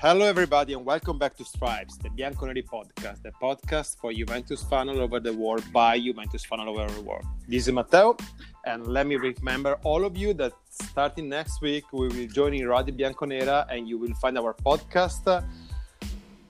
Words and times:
Hello, 0.00 0.24
everybody, 0.24 0.74
and 0.74 0.84
welcome 0.86 1.18
back 1.18 1.36
to 1.36 1.44
Stripes, 1.44 1.96
the 1.96 2.08
Bianconeri 2.10 2.64
podcast, 2.64 3.20
the 3.20 3.32
podcast 3.42 3.96
for 3.98 4.12
Juventus 4.12 4.62
fan 4.62 4.88
all 4.88 5.00
over 5.00 5.18
the 5.18 5.32
world 5.32 5.64
by 5.72 5.98
Juventus 5.98 6.44
fan 6.44 6.60
all 6.60 6.78
over 6.78 6.88
the 6.94 7.02
world. 7.02 7.24
This 7.48 7.66
is 7.66 7.74
Matteo, 7.74 8.16
and 8.64 8.86
let 8.86 9.08
me 9.08 9.16
remember 9.16 9.76
all 9.82 10.04
of 10.04 10.16
you 10.16 10.34
that 10.34 10.52
starting 10.70 11.28
next 11.28 11.60
week 11.60 11.92
we 11.92 12.06
will 12.06 12.28
join 12.28 12.54
in 12.54 12.68
Radio 12.68 12.94
Bianconera, 12.94 13.66
and 13.70 13.88
you 13.88 13.98
will 13.98 14.14
find 14.14 14.38
our 14.38 14.54
podcast 14.54 15.44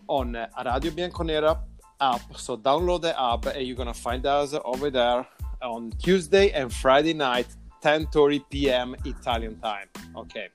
on 0.09 0.35
Radio 0.35 0.91
Bianconera 0.91 1.59
app. 2.03 2.37
So 2.37 2.55
download 2.55 3.01
the 3.01 3.19
app, 3.19 3.47
and 3.47 3.67
you're 3.67 3.77
gonna 3.77 3.95
find 3.95 4.27
us 4.27 4.55
over 4.63 4.91
there 4.91 5.27
on 5.63 5.93
Tuesday 5.93 6.51
and 6.51 6.71
Friday 6.71 7.15
night, 7.15 7.47
10:30 7.83 8.45
p.m. 8.51 8.95
Italian 9.07 9.59
time. 9.61 9.89
Okay, 10.15 10.49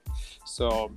so 0.45 0.91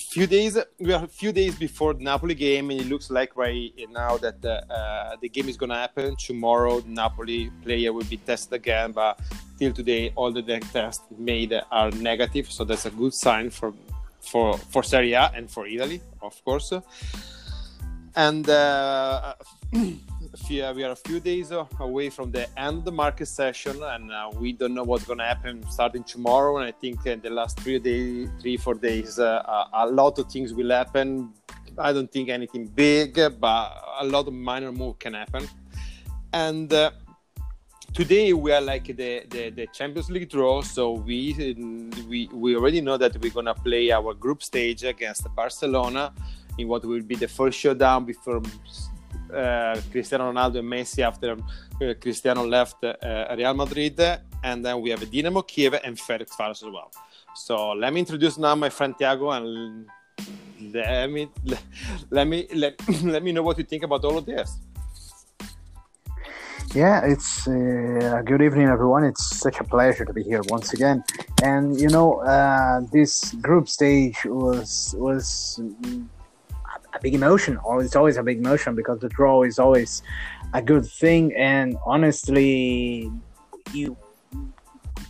few 0.00 0.26
days 0.26 0.58
we 0.78 0.92
are 0.92 1.04
a 1.04 1.08
few 1.08 1.32
days 1.32 1.54
before 1.54 1.94
the 1.94 2.02
Napoli 2.02 2.34
game, 2.34 2.70
and 2.70 2.80
it 2.80 2.88
looks 2.88 3.10
like 3.10 3.36
right 3.36 3.72
now 3.90 4.16
that 4.18 4.40
the, 4.40 4.56
uh, 4.72 5.16
the 5.20 5.28
game 5.28 5.48
is 5.48 5.56
gonna 5.56 5.74
happen 5.74 6.16
tomorrow. 6.16 6.82
Napoli 6.86 7.50
player 7.62 7.92
will 7.92 8.04
be 8.04 8.16
tested 8.16 8.54
again, 8.54 8.92
but 8.92 9.20
till 9.58 9.72
today 9.72 10.12
all 10.16 10.32
the 10.32 10.42
tests 10.72 11.04
made 11.18 11.52
are 11.70 11.90
negative, 11.92 12.50
so 12.50 12.64
that's 12.64 12.86
a 12.86 12.90
good 12.90 13.14
sign 13.14 13.50
for 13.50 13.72
for 14.20 14.56
for 14.56 14.82
Serie 14.82 15.12
A 15.12 15.30
and 15.34 15.50
for 15.50 15.66
Italy, 15.66 16.00
of 16.22 16.42
course. 16.44 16.72
And 18.16 18.48
uh, 18.48 19.34
we 20.48 20.84
are 20.84 20.92
a 20.92 20.96
few 20.96 21.18
days 21.20 21.52
away 21.80 22.08
from 22.10 22.30
the 22.30 22.46
end 22.58 22.78
of 22.78 22.84
the 22.84 22.92
market 22.92 23.26
session, 23.26 23.82
and 23.82 24.12
uh, 24.12 24.30
we 24.38 24.52
don't 24.52 24.74
know 24.74 24.84
what's 24.84 25.04
going 25.04 25.18
to 25.18 25.24
happen 25.24 25.64
starting 25.70 26.04
tomorrow. 26.04 26.58
And 26.58 26.66
I 26.66 26.72
think 26.72 27.04
in 27.06 27.20
the 27.20 27.30
last 27.30 27.58
three 27.60 27.78
days, 27.78 28.28
three 28.40 28.56
four 28.56 28.74
days, 28.74 29.18
uh, 29.18 29.64
a 29.72 29.86
lot 29.86 30.18
of 30.18 30.30
things 30.30 30.54
will 30.54 30.70
happen. 30.70 31.32
I 31.78 31.92
don't 31.92 32.10
think 32.10 32.28
anything 32.28 32.66
big, 32.66 33.14
but 33.40 33.84
a 34.00 34.04
lot 34.04 34.28
of 34.28 34.34
minor 34.34 34.72
move 34.72 34.98
can 34.98 35.14
happen. 35.14 35.48
And 36.32 36.72
uh, 36.72 36.92
today 37.92 38.32
we 38.32 38.52
are 38.52 38.60
like 38.60 38.86
the, 38.86 39.24
the, 39.28 39.50
the 39.50 39.66
Champions 39.72 40.10
League 40.10 40.28
draw, 40.30 40.62
so 40.62 40.92
we 40.92 41.34
we 42.08 42.28
we 42.32 42.54
already 42.54 42.80
know 42.80 42.96
that 42.96 43.20
we're 43.20 43.32
gonna 43.32 43.54
play 43.54 43.90
our 43.90 44.14
group 44.14 44.42
stage 44.42 44.84
against 44.84 45.26
Barcelona 45.34 46.12
in 46.58 46.68
what 46.68 46.84
will 46.84 47.02
be 47.02 47.16
the 47.16 47.28
first 47.28 47.58
showdown 47.58 48.04
before 48.04 48.40
uh, 49.34 49.80
Cristiano 49.90 50.32
Ronaldo 50.32 50.58
and 50.58 50.68
Messi 50.68 51.02
after 51.02 51.32
uh, 51.32 51.94
Cristiano 52.00 52.44
left 52.44 52.84
uh, 52.84 52.94
Real 53.36 53.54
Madrid, 53.54 54.00
and 54.42 54.64
then 54.64 54.80
we 54.80 54.90
have 54.90 55.00
Dinamo 55.00 55.46
Kiev 55.46 55.74
and 55.82 55.96
Ferencváros 55.96 56.62
as 56.62 56.70
well. 56.70 56.90
So 57.34 57.72
let 57.72 57.92
me 57.92 58.00
introduce 58.00 58.38
now 58.38 58.54
my 58.54 58.70
friend 58.70 58.94
Tiago 58.96 59.30
and 59.30 59.86
let 60.72 61.10
me 61.10 61.28
let, 61.44 61.62
let 62.10 62.26
me 62.26 62.46
let, 62.54 62.74
let 63.02 63.22
me 63.22 63.32
know 63.32 63.42
what 63.42 63.58
you 63.58 63.64
think 63.64 63.82
about 63.82 64.04
all 64.04 64.18
of 64.18 64.26
this. 64.26 64.58
Yeah, 66.74 67.04
it's 67.04 67.48
uh, 67.48 68.22
good 68.24 68.42
evening, 68.42 68.68
everyone. 68.68 69.02
It's 69.02 69.40
such 69.40 69.58
a 69.58 69.64
pleasure 69.64 70.04
to 70.04 70.12
be 70.12 70.22
here 70.22 70.40
once 70.48 70.72
again. 70.72 71.02
And 71.42 71.80
you 71.80 71.88
know, 71.88 72.20
uh, 72.20 72.82
this 72.92 73.32
group 73.34 73.68
stage 73.68 74.24
was 74.24 74.94
was 74.96 75.60
a 76.92 77.00
big 77.00 77.14
emotion. 77.14 77.58
It's 77.80 77.96
always 77.96 78.16
a 78.16 78.22
big 78.22 78.38
emotion 78.38 78.74
because 78.74 79.00
the 79.00 79.08
draw 79.08 79.42
is 79.42 79.58
always 79.58 80.02
a 80.54 80.62
good 80.62 80.86
thing. 80.86 81.34
And 81.36 81.76
honestly, 81.84 83.10
you 83.72 83.96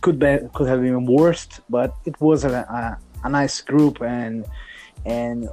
could 0.01 0.19
be 0.19 0.39
could 0.53 0.67
have 0.67 0.81
been 0.81 1.05
worse, 1.05 1.47
but 1.69 1.95
it 2.05 2.19
was 2.19 2.43
a, 2.43 2.51
a, 2.51 2.97
a 3.23 3.29
nice 3.29 3.61
group 3.61 4.01
and 4.01 4.45
and 5.05 5.49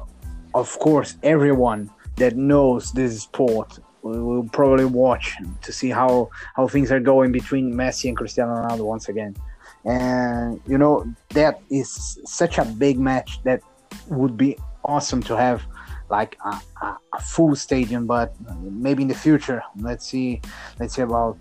of 0.54 0.78
course 0.78 1.16
everyone 1.22 1.91
that 2.16 2.36
knows 2.36 2.92
this 2.92 3.22
sport 3.22 3.78
will 4.02 4.48
probably 4.52 4.84
watch 4.84 5.36
to 5.62 5.72
see 5.72 5.91
how 5.91 6.31
how 6.54 6.66
things 6.66 6.91
are 6.91 7.00
going 7.00 7.32
between 7.32 7.72
Messi 7.72 8.08
and 8.08 8.16
Cristiano 8.16 8.54
Ronaldo 8.54 8.84
once 8.84 9.08
again. 9.08 9.36
And 9.84 10.60
you 10.66 10.78
know 10.78 11.06
that 11.31 11.60
is 11.70 12.19
such 12.25 12.58
a 12.58 12.64
big 12.64 12.98
match 12.98 13.42
that 13.44 13.60
would 14.08 14.36
be 14.36 14.56
awesome 14.84 15.22
to 15.22 15.36
have 15.36 15.62
like 16.10 16.38
a, 16.44 16.60
a, 16.82 16.98
a, 17.14 17.20
full 17.20 17.54
stadium 17.54 18.06
but 18.06 18.34
maybe 18.60 19.02
in 19.02 19.08
the 19.08 19.14
future. 19.14 19.62
Let's 19.76 20.06
see 20.06 20.41
let's 20.78 20.94
see 20.94 21.02
about 21.02 21.38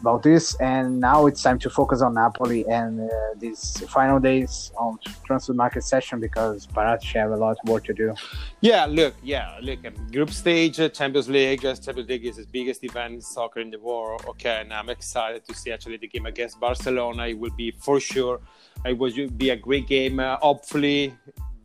about 0.00 0.22
this. 0.22 0.56
And 0.60 1.00
now 1.00 1.26
it's 1.26 1.42
time 1.42 1.58
to 1.60 1.70
focus 1.70 2.02
on 2.02 2.14
napoli 2.14 2.66
and 2.68 3.00
uh, 3.00 3.10
these 3.36 3.80
final 3.88 4.18
days 4.18 4.72
on 4.76 4.98
transfer 5.24 5.54
market 5.54 5.84
session 5.84 6.20
because 6.20 6.66
Paratici 6.66 7.14
have 7.14 7.30
a 7.30 7.36
lot 7.36 7.56
more 7.64 7.80
to 7.80 7.92
do. 7.92 8.14
Yeah 8.60 8.86
look 8.86 9.14
yeah 9.22 9.58
look 9.62 9.80
group 10.12 10.30
stage 10.30 10.80
uh, 10.80 10.88
champions 10.88 11.28
league 11.28 11.64
uh, 11.64 11.74
champions 11.74 12.08
league 12.08 12.26
is 12.26 12.36
the 12.36 12.46
biggest 12.50 12.82
event 12.84 13.14
in 13.14 13.20
soccer 13.20 13.60
in 13.60 13.70
the 13.70 13.78
world. 13.78 14.24
Okay 14.28 14.60
and 14.60 14.72
i'm 14.72 14.88
excited 14.88 15.44
to 15.46 15.54
see 15.54 15.70
actually 15.70 15.98
the 15.98 16.08
game 16.08 16.26
against 16.26 16.58
barcelona. 16.60 17.28
It 17.28 17.38
will 17.38 17.56
be 17.56 17.70
for 17.70 18.00
sure 18.00 18.40
it 18.84 18.96
will 18.96 19.12
be 19.36 19.50
a 19.50 19.56
great 19.56 19.86
game. 19.86 20.20
Uh, 20.20 20.36
hopefully 20.36 21.14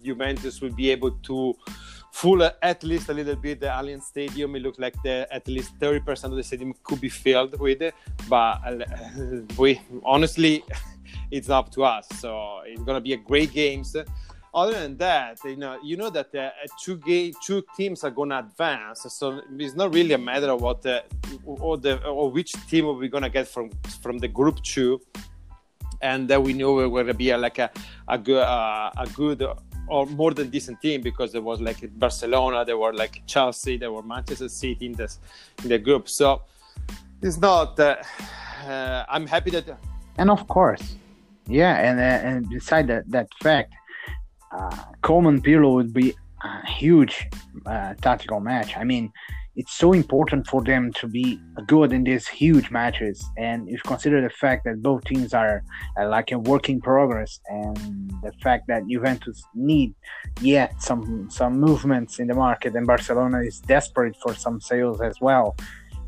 juventus 0.04 0.62
will 0.62 0.74
be 0.74 0.92
able 0.92 1.12
to 1.12 1.56
full 2.14 2.44
at 2.44 2.84
least 2.84 3.10
a 3.10 3.14
little 3.14 3.36
bit 3.36 3.60
the 3.60 3.66
Allianz 3.66 4.04
Stadium. 4.04 4.56
It 4.56 4.62
looks 4.62 4.78
like 4.78 4.96
the, 5.02 5.28
at 5.32 5.48
least 5.48 5.78
30% 5.80 6.26
of 6.26 6.36
the 6.36 6.44
stadium 6.44 6.74
could 6.84 7.02
be 7.02 7.10
filled 7.10 7.60
with 7.60 7.82
it, 7.82 7.96
but 8.30 8.62
uh, 8.64 8.86
we 9.58 9.82
honestly, 10.06 10.64
it's 11.32 11.50
up 11.50 11.72
to 11.72 11.84
us. 11.84 12.08
So 12.20 12.62
it's 12.66 12.84
gonna 12.84 13.02
be 13.02 13.14
a 13.14 13.18
great 13.18 13.52
games. 13.52 13.96
Other 14.54 14.74
than 14.74 14.96
that, 14.98 15.40
you 15.44 15.56
know, 15.56 15.80
you 15.84 15.98
know 15.98 16.12
that 16.12 16.34
uh, 16.36 16.52
two 16.80 16.98
ga- 16.98 17.34
two 17.44 17.64
teams 17.76 18.04
are 18.04 18.12
gonna 18.12 18.38
advance, 18.38 19.08
so 19.10 19.42
it's 19.58 19.74
not 19.74 19.92
really 19.92 20.14
a 20.14 20.18
matter 20.20 20.52
of 20.52 20.62
what 20.62 20.86
uh, 20.86 21.02
or 21.44 21.78
the 21.78 22.06
or 22.06 22.30
which 22.30 22.52
team 22.68 22.86
we're 22.86 23.10
gonna 23.10 23.30
get 23.30 23.48
from 23.48 23.72
from 24.04 24.20
the 24.20 24.28
group 24.28 24.62
two 24.62 25.02
and 26.04 26.28
then 26.28 26.44
we 26.44 26.54
know 26.54 26.74
we're 26.74 26.90
going 26.90 27.08
to 27.08 27.14
be 27.14 27.36
like 27.36 27.58
a 27.58 27.72
a 28.08 28.18
good 28.18 28.44
uh, 28.44 28.92
a 28.98 29.08
good 29.16 29.42
or 29.88 30.06
more 30.06 30.32
than 30.32 30.50
decent 30.50 30.82
team 30.82 31.02
because 31.02 31.32
there 31.32 31.42
was 31.42 31.62
like 31.62 31.78
Barcelona, 31.98 32.66
there 32.66 32.78
were 32.78 32.94
like 32.94 33.22
Chelsea, 33.28 33.78
there 33.78 33.92
were 33.92 34.04
Manchester 34.04 34.50
City 34.50 34.86
in 34.86 34.94
this 34.94 35.20
in 35.64 35.70
the 35.70 35.80
group. 35.80 36.10
So 36.10 36.42
it's 37.22 37.38
not. 37.38 37.80
Uh, 37.80 37.96
uh, 38.66 39.06
I'm 39.10 39.28
happy 39.28 39.52
that. 39.52 39.78
And 40.18 40.30
of 40.30 40.48
course, 40.48 40.96
yeah, 41.48 41.76
and 41.76 42.00
uh, 42.00 42.28
and 42.28 42.50
beside 42.50 42.88
that 42.88 43.10
that 43.12 43.28
fact, 43.42 43.74
uh, 44.52 44.70
Koeman 45.02 45.42
Pirlo 45.42 45.74
would 45.76 45.94
be 45.94 46.14
a 46.44 46.68
huge 46.68 47.28
uh, 47.66 47.94
tactical 47.96 48.40
match. 48.40 48.78
I 48.78 48.84
mean, 48.84 49.12
it's 49.56 49.74
so 49.74 49.94
important 49.94 50.48
for 50.48 50.64
them 50.64 50.92
to 50.94 51.08
be 51.08 51.40
good 51.68 51.94
in 51.94 52.04
these 52.04 52.28
huge 52.28 52.72
matches. 52.72 53.24
And 53.38 53.68
if 53.68 53.76
you 53.76 53.82
consider 53.86 54.22
the 54.22 54.30
fact 54.30 54.66
that 54.66 54.82
both 54.82 55.04
teams 55.04 55.34
are 55.34 55.64
uh, 56.00 56.08
like 56.08 56.32
a 56.32 56.40
work 56.40 56.70
in 56.70 56.82
progress, 56.82 57.40
and 57.48 57.78
the 58.24 58.32
fact 58.42 58.68
that 58.68 58.88
Juventus 58.88 59.44
need 59.54 59.94
yet 60.42 60.82
some 60.82 61.30
some 61.30 61.60
movements 61.60 62.20
in 62.20 62.28
the 62.28 62.34
market, 62.34 62.76
and 62.76 62.88
Barcelona 62.88 63.42
is 63.42 63.60
desperate 63.60 64.16
for 64.22 64.34
some 64.34 64.60
sales 64.60 65.02
as 65.02 65.22
well. 65.22 65.56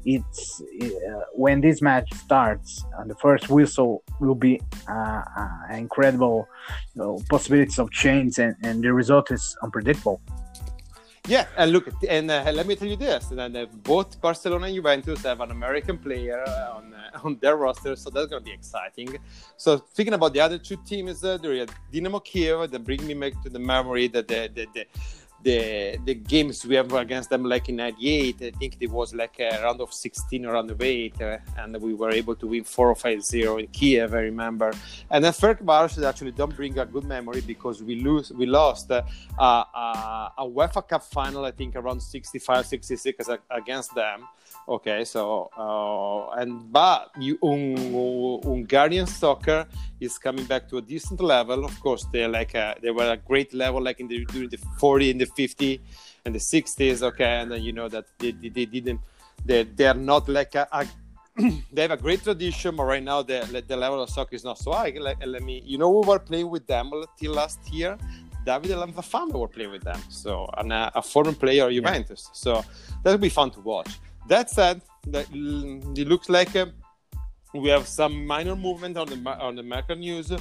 It's 0.05 0.61
uh, 0.61 1.21
when 1.33 1.61
this 1.61 1.81
match 1.81 2.11
starts, 2.13 2.83
and 2.97 3.09
the 3.09 3.15
first 3.15 3.49
whistle 3.49 4.03
will 4.19 4.35
be 4.35 4.61
uh, 4.87 5.21
uh 5.37 5.49
incredible 5.73 6.47
you 6.95 7.01
know, 7.01 7.19
possibilities 7.29 7.79
of 7.79 7.91
change, 7.91 8.39
and, 8.39 8.55
and 8.63 8.83
the 8.83 8.93
result 8.93 9.31
is 9.31 9.55
unpredictable. 9.61 10.21
Yeah, 11.27 11.47
and 11.57 11.71
look, 11.71 11.87
and 12.07 12.29
uh, 12.29 12.51
let 12.53 12.67
me 12.67 12.75
tell 12.75 12.87
you 12.87 12.95
this: 12.95 13.25
that 13.27 13.55
uh, 13.55 13.65
both 13.81 14.21
Barcelona 14.21 14.67
and 14.67 14.75
Juventus 14.75 15.23
have 15.23 15.41
an 15.41 15.49
American 15.49 15.97
player 15.97 16.43
uh, 16.47 16.77
on 16.77 16.93
uh, 16.93 17.19
on 17.23 17.39
their 17.41 17.55
roster, 17.57 17.95
so 17.95 18.11
that's 18.11 18.27
going 18.27 18.43
to 18.43 18.45
be 18.45 18.53
exciting. 18.53 19.17
So, 19.57 19.77
thinking 19.77 20.13
about 20.13 20.33
the 20.33 20.39
other 20.39 20.59
two 20.59 20.77
teams, 20.85 21.23
uh, 21.23 21.37
there 21.37 21.53
is 21.53 21.67
Dynamo 21.91 22.19
Kiev 22.19 22.69
that 22.69 22.83
bring 22.83 23.05
me 23.07 23.15
back 23.15 23.41
to 23.41 23.49
the 23.49 23.57
memory 23.57 24.07
that 24.09 24.27
the, 24.27 24.51
the, 24.53 24.67
the 24.75 24.85
the 25.45 25.99
the 26.05 26.15
games 26.15 26.65
we 26.65 26.75
have 26.75 26.91
against 26.93 27.29
them 27.29 27.43
like 27.43 27.69
in 27.69 27.75
98 27.75 28.41
i 28.41 28.51
think 28.59 28.77
it 28.79 28.89
was 28.89 29.13
like 29.13 29.39
a 29.39 29.61
round 29.63 29.79
of 29.79 29.93
16 29.93 30.43
or 30.45 30.53
round 30.53 30.71
of 30.71 30.81
8 30.81 31.21
uh, 31.21 31.37
and 31.59 31.79
we 31.79 31.93
were 31.93 32.09
able 32.09 32.35
to 32.35 32.47
win 32.47 32.63
4 32.63 32.89
or 32.89 32.95
5 32.95 33.23
0 33.23 33.57
in 33.57 33.67
kiev 33.67 34.13
i 34.15 34.21
remember. 34.21 34.73
And 35.11 35.23
then 35.23 35.33
Ferencváros 35.33 36.03
actually 36.03 36.31
don't 36.31 36.55
bring 36.55 36.77
a 36.79 36.85
good 36.85 37.05
memory 37.05 37.41
because 37.41 37.83
we 37.83 37.95
lose 38.01 38.31
we 38.31 38.47
lost 38.47 38.89
uh, 38.89 39.03
uh, 39.37 40.41
a 40.41 40.45
uefa 40.57 40.81
cup 40.87 41.03
final 41.03 41.45
i 41.45 41.51
think 41.51 41.75
around 41.75 42.01
65 42.01 42.65
66 42.65 43.29
against 43.51 43.93
them 43.93 44.27
okay 44.67 45.03
so 45.05 45.49
uh, 45.57 46.35
and 46.39 46.71
but 46.71 47.11
you, 47.19 47.37
um, 47.43 48.41
hungarian 48.43 49.05
soccer 49.05 49.65
is 49.99 50.17
coming 50.17 50.45
back 50.45 50.67
to 50.67 50.77
a 50.77 50.81
decent 50.81 51.21
level 51.21 51.63
of 51.63 51.79
course 51.79 52.05
they're 52.11 52.27
like 52.27 52.55
a, 52.55 52.75
they 52.81 52.91
were 52.91 53.11
a 53.11 53.17
great 53.17 53.53
level 53.53 53.81
like 53.81 53.99
in 53.99 54.07
the 54.07 54.25
during 54.25 54.49
the 54.49 54.57
40 54.79 55.11
in 55.11 55.17
the 55.17 55.25
50 55.25 55.81
and 56.25 56.33
the 56.33 56.39
60s 56.39 57.03
okay 57.03 57.41
and 57.41 57.51
then 57.51 57.61
you 57.61 57.73
know 57.73 57.87
that 57.87 58.05
they, 58.17 58.31
they, 58.31 58.49
they 58.49 58.65
didn't 58.65 58.99
they, 59.45 59.63
they're 59.63 59.93
not 59.93 60.27
like 60.27 60.55
a, 60.55 60.67
a 60.71 60.85
they 61.73 61.81
have 61.81 61.91
a 61.91 61.97
great 61.97 62.23
tradition, 62.23 62.77
but 62.77 62.85
right 62.85 63.03
now 63.03 63.21
the 63.21 63.63
the 63.67 63.75
level 63.75 64.01
of 64.01 64.09
soccer 64.09 64.35
is 64.35 64.45
not 64.45 64.57
so 64.57 64.71
high. 64.71 64.93
Let, 64.97 65.27
let 65.27 65.43
me, 65.43 65.61
you 65.65 65.77
know, 65.77 65.89
we 65.89 66.07
were 66.07 66.19
playing 66.19 66.49
with 66.49 66.65
them 66.65 66.91
till 67.19 67.33
last 67.33 67.59
year. 67.73 67.97
Davide 68.45 68.75
Lanzafame 68.75 69.33
were 69.33 69.47
playing 69.49 69.71
with 69.71 69.83
them. 69.83 69.99
So, 70.09 70.47
and 70.57 70.71
a, 70.71 70.91
a 70.95 71.01
former 71.01 71.33
player 71.33 71.65
of 71.67 71.73
Juventus. 71.73 72.29
Yeah. 72.29 72.33
So 72.33 72.65
that 73.03 73.11
would 73.11 73.19
be 73.19 73.29
fun 73.29 73.51
to 73.51 73.59
watch. 73.59 73.99
That 74.27 74.49
said, 74.49 74.81
that 75.07 75.27
it 75.31 76.07
looks 76.07 76.29
like 76.29 76.55
uh, 76.55 76.67
we 77.53 77.69
have 77.69 77.87
some 77.87 78.25
minor 78.25 78.55
movement 78.55 78.97
on 78.97 79.07
the 79.07 79.17
on 79.39 79.55
the 79.55 79.63
market 79.63 79.99
news, 79.99 80.31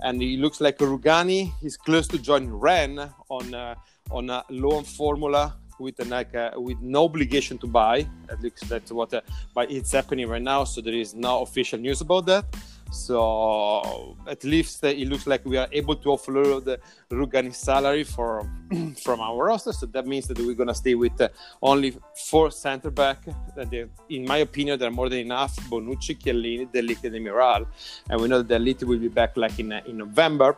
and 0.00 0.22
it 0.22 0.38
looks 0.38 0.60
like 0.60 0.78
Rugani 0.78 1.52
is 1.62 1.76
close 1.76 2.08
to 2.08 2.18
join 2.18 2.48
Rennes 2.48 3.10
on 3.28 3.54
uh, 3.54 3.74
on 4.10 4.30
a 4.30 4.42
loan 4.50 4.84
formula 4.84 5.56
with 5.78 6.00
an, 6.00 6.08
like 6.10 6.34
uh, 6.34 6.50
with 6.56 6.80
no 6.80 7.04
obligation 7.04 7.58
to 7.58 7.66
buy. 7.66 8.06
At 8.30 8.40
least 8.40 8.68
that's 8.68 8.90
what, 8.90 9.12
uh, 9.12 9.20
but 9.54 9.70
it's 9.70 9.92
happening 9.92 10.28
right 10.28 10.42
now. 10.42 10.64
So 10.64 10.80
there 10.80 10.94
is 10.94 11.14
no 11.14 11.42
official 11.42 11.78
news 11.78 12.00
about 12.00 12.26
that. 12.26 12.44
So 12.96 14.16
at 14.26 14.42
least 14.44 14.82
it 14.84 15.06
looks 15.08 15.26
like 15.26 15.44
we 15.44 15.56
are 15.56 15.68
able 15.70 15.96
to 15.96 16.08
offload 16.08 16.78
Rugani's 17.10 17.58
salary 17.58 18.04
for 18.04 18.50
from 19.04 19.20
our 19.20 19.44
roster. 19.44 19.72
So 19.72 19.86
that 19.86 20.06
means 20.06 20.26
that 20.28 20.38
we're 20.38 20.54
gonna 20.54 20.74
stay 20.74 20.94
with 20.94 21.20
uh, 21.20 21.28
only 21.62 21.96
four 22.28 22.50
center 22.50 22.90
back. 22.90 23.18
That 23.54 23.72
in 24.08 24.24
my 24.24 24.38
opinion, 24.38 24.78
they're 24.78 24.90
more 24.90 25.08
than 25.08 25.20
enough. 25.20 25.54
Bonucci, 25.70 26.18
Chiellini, 26.18 26.72
De 26.72 26.82
Ligt, 26.82 27.04
and 27.04 27.14
Demiral. 27.14 27.66
And 28.08 28.20
we 28.20 28.28
know 28.28 28.42
that 28.42 28.78
De 28.78 28.86
will 28.86 28.98
be 28.98 29.08
back 29.08 29.36
like 29.36 29.58
in 29.58 29.72
uh, 29.72 29.82
in 29.86 29.98
November 29.98 30.56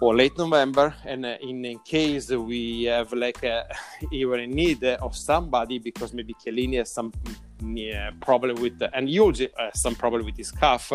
or 0.00 0.16
late 0.16 0.36
November, 0.38 0.94
and 1.04 1.26
uh, 1.26 1.36
in, 1.42 1.62
in, 1.64 1.78
case 1.80 2.30
we 2.30 2.84
have 2.84 3.12
like 3.12 3.44
uh, 3.44 3.64
even 4.12 4.40
in 4.40 4.50
need 4.50 4.82
of 4.82 5.14
somebody 5.14 5.78
because 5.78 6.14
maybe 6.14 6.34
Chiellini 6.34 6.78
has 6.78 6.90
some 6.90 7.12
uh, 7.62 8.10
problem 8.20 8.56
with, 8.62 8.80
and 8.94 9.08
Yulji 9.08 9.50
has 9.58 9.78
some 9.80 9.94
problem 9.94 10.24
with 10.24 10.38
his 10.38 10.50
calf, 10.50 10.90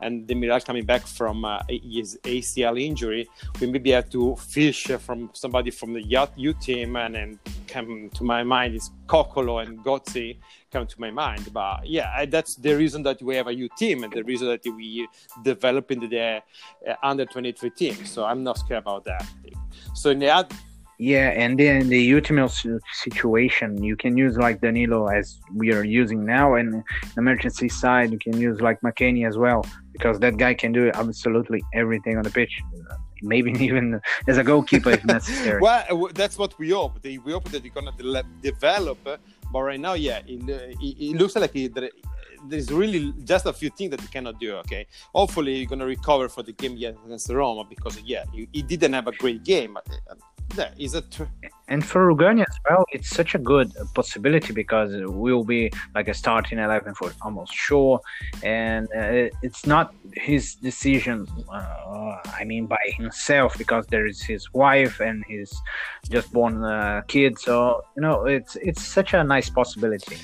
and 0.00 0.26
Demiral 0.26 0.64
coming 0.64 0.84
back 0.84 1.06
from 1.06 1.44
uh, 1.44 1.60
his 1.68 2.18
ACL 2.24 2.80
injury, 2.80 3.28
we 3.60 3.66
maybe 3.66 3.90
have 3.92 4.10
to 4.10 4.36
fish 4.36 4.86
from 5.00 5.30
somebody 5.32 5.70
from 5.70 5.92
the 5.92 6.02
yacht 6.02 6.32
U 6.36 6.52
team, 6.54 6.96
and 6.96 7.14
then 7.14 7.38
come 7.66 8.10
to 8.14 8.24
my 8.24 8.42
mind 8.42 8.74
is 8.74 8.90
Coccolo 9.06 9.58
and 9.58 9.78
Gozzi 9.84 10.38
come 10.70 10.86
to 10.86 11.00
my 11.00 11.10
mind. 11.10 11.52
But 11.52 11.86
yeah, 11.86 12.24
that's 12.26 12.56
the 12.56 12.76
reason 12.76 13.02
that 13.04 13.22
we 13.22 13.36
have 13.36 13.46
a 13.46 13.54
U 13.54 13.68
team, 13.76 14.04
and 14.04 14.12
the 14.12 14.24
reason 14.24 14.48
that 14.48 14.64
we 14.64 15.08
develop 15.42 15.90
into 15.90 16.08
the 16.08 16.42
uh, 16.88 16.94
under 17.02 17.24
23 17.24 17.70
team. 17.70 18.06
So 18.06 18.24
I'm 18.24 18.42
not 18.42 18.58
scared 18.58 18.82
about 18.82 19.04
that. 19.04 19.26
So 19.94 20.10
in 20.10 20.18
the 20.18 20.30
yeah, 20.98 21.28
and 21.30 21.58
then 21.58 21.88
the 21.88 22.14
ultimate 22.14 22.50
situation, 23.02 23.82
you 23.82 23.96
can 23.96 24.16
use 24.16 24.36
like 24.38 24.60
Danilo 24.60 25.08
as 25.08 25.38
we 25.54 25.72
are 25.72 25.84
using 25.84 26.24
now, 26.24 26.54
and 26.54 26.82
emergency 27.18 27.68
side, 27.68 28.12
you 28.12 28.18
can 28.18 28.40
use 28.40 28.60
like 28.60 28.80
McKennie 28.80 29.28
as 29.28 29.36
well, 29.36 29.66
because 29.92 30.18
that 30.20 30.38
guy 30.38 30.54
can 30.54 30.72
do 30.72 30.90
absolutely 30.94 31.62
everything 31.74 32.16
on 32.16 32.22
the 32.22 32.30
pitch. 32.30 32.62
Maybe 33.22 33.50
even 33.64 34.00
as 34.26 34.38
a 34.38 34.44
goalkeeper 34.44 34.90
if 34.90 35.04
necessary. 35.04 35.60
well, 35.62 35.84
uh, 35.90 36.12
that's 36.14 36.38
what 36.38 36.58
we 36.58 36.70
hope. 36.70 37.02
We 37.02 37.32
hope 37.32 37.50
that 37.50 37.64
you're 37.64 37.74
gonna 37.74 37.92
de- 37.92 38.22
develop, 38.42 38.98
uh, 39.06 39.16
but 39.52 39.62
right 39.62 39.80
now, 39.80 39.94
yeah, 39.94 40.20
it, 40.26 40.42
uh, 40.48 40.74
it, 40.80 40.96
it 40.98 41.16
looks 41.16 41.36
like 41.36 41.54
it, 41.56 41.74
there's 42.48 42.72
really 42.72 43.12
just 43.24 43.46
a 43.46 43.52
few 43.52 43.70
things 43.70 43.90
that 43.90 44.02
you 44.02 44.08
cannot 44.08 44.38
do. 44.40 44.56
Okay, 44.56 44.86
hopefully 45.14 45.56
you're 45.56 45.68
gonna 45.68 45.86
recover 45.86 46.28
for 46.28 46.42
the 46.42 46.52
game 46.52 46.74
against 46.76 47.28
Roma 47.30 47.64
because 47.68 48.00
yeah, 48.02 48.24
he, 48.32 48.62
didn't 48.62 48.92
have 48.92 49.06
a 49.06 49.12
great 49.12 49.44
game 49.44 49.78
that 50.54 50.78
is 50.78 50.94
a 50.94 51.02
tr- 51.02 51.24
and 51.68 51.84
for 51.84 52.12
Rugani 52.12 52.44
as 52.48 52.58
well, 52.68 52.84
it's 52.92 53.10
such 53.10 53.34
a 53.34 53.38
good 53.38 53.72
possibility 53.94 54.52
because 54.52 54.92
we'll 55.06 55.42
be 55.42 55.72
like 55.94 56.06
a 56.06 56.14
starting 56.14 56.58
eleven 56.58 56.94
for 56.94 57.12
almost 57.22 57.52
sure, 57.52 58.00
and 58.42 58.86
uh, 58.96 59.34
it's 59.42 59.66
not 59.66 59.94
his 60.14 60.54
decision. 60.54 61.26
Uh, 61.52 62.18
I 62.38 62.44
mean, 62.44 62.66
by 62.66 62.78
himself 62.96 63.58
because 63.58 63.86
there 63.88 64.06
is 64.06 64.22
his 64.22 64.52
wife 64.52 65.00
and 65.00 65.24
his 65.26 65.52
just 66.08 66.32
born 66.32 66.62
uh, 66.62 67.02
kid. 67.08 67.38
So 67.38 67.82
you 67.96 68.02
know, 68.02 68.26
it's 68.26 68.54
it's 68.56 68.82
such 68.82 69.14
a 69.14 69.24
nice 69.24 69.50
possibility, 69.50 70.18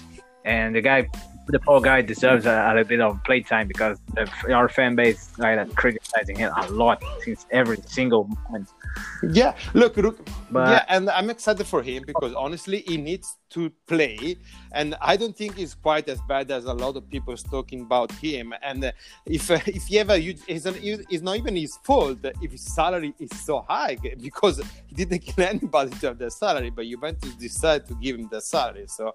and 0.45 0.77
the 0.77 0.81
guy 0.81 1.09
the 1.53 1.61
poor 1.61 1.81
guy 1.81 2.01
deserves 2.01 2.47
a, 2.47 2.51
a 2.51 2.71
little 2.73 2.89
bit 2.89 3.01
of 3.01 3.23
playtime 3.25 3.69
because 3.69 3.99
the, 4.15 4.53
our 4.53 4.69
fan 4.69 4.97
base 4.97 5.31
like 5.39 5.75
criticizing 5.75 6.37
him 6.37 6.51
a 6.57 6.67
lot 6.71 7.03
since 7.21 7.47
every 7.51 7.77
single 7.87 8.25
moment. 8.25 8.69
Yeah, 9.23 9.55
look, 9.75 9.97
look 9.99 10.19
but, 10.51 10.69
yeah, 10.69 10.85
and 10.89 11.09
I'm 11.11 11.29
excited 11.29 11.67
for 11.67 11.83
him 11.83 12.05
because 12.07 12.35
honestly, 12.35 12.83
he 12.87 12.97
needs 12.97 13.37
to 13.53 13.71
play, 13.87 14.37
and 14.73 14.95
I 15.01 15.17
don't 15.17 15.37
think 15.37 15.57
he's 15.57 15.75
quite 15.75 16.09
as 16.09 16.21
bad 16.29 16.51
as 16.51 16.65
a 16.65 16.73
lot 16.73 16.97
of 16.97 17.09
people 17.09 17.37
talking 17.37 17.83
about 17.83 18.13
him. 18.13 18.55
And 18.63 18.93
if 19.27 19.51
if 19.69 19.85
he 19.87 19.99
ever, 19.99 20.15
an, 20.15 20.35
it's 20.49 21.23
not 21.23 21.37
even 21.37 21.57
his 21.57 21.77
fault 21.85 22.19
if 22.41 22.51
his 22.51 22.75
salary 22.75 23.15
is 23.19 23.31
so 23.45 23.61
high 23.61 23.97
because 24.21 24.63
he 24.87 24.95
didn't 24.95 25.21
kill 25.21 25.45
anybody 25.45 25.91
to 26.01 26.09
have 26.09 26.19
the 26.19 26.31
salary, 26.31 26.71
but 26.71 26.87
Juventus 26.87 27.35
decided 27.35 27.87
to 27.89 27.95
give 27.95 28.19
him 28.19 28.29
the 28.31 28.41
salary. 28.41 28.87
So 28.89 29.15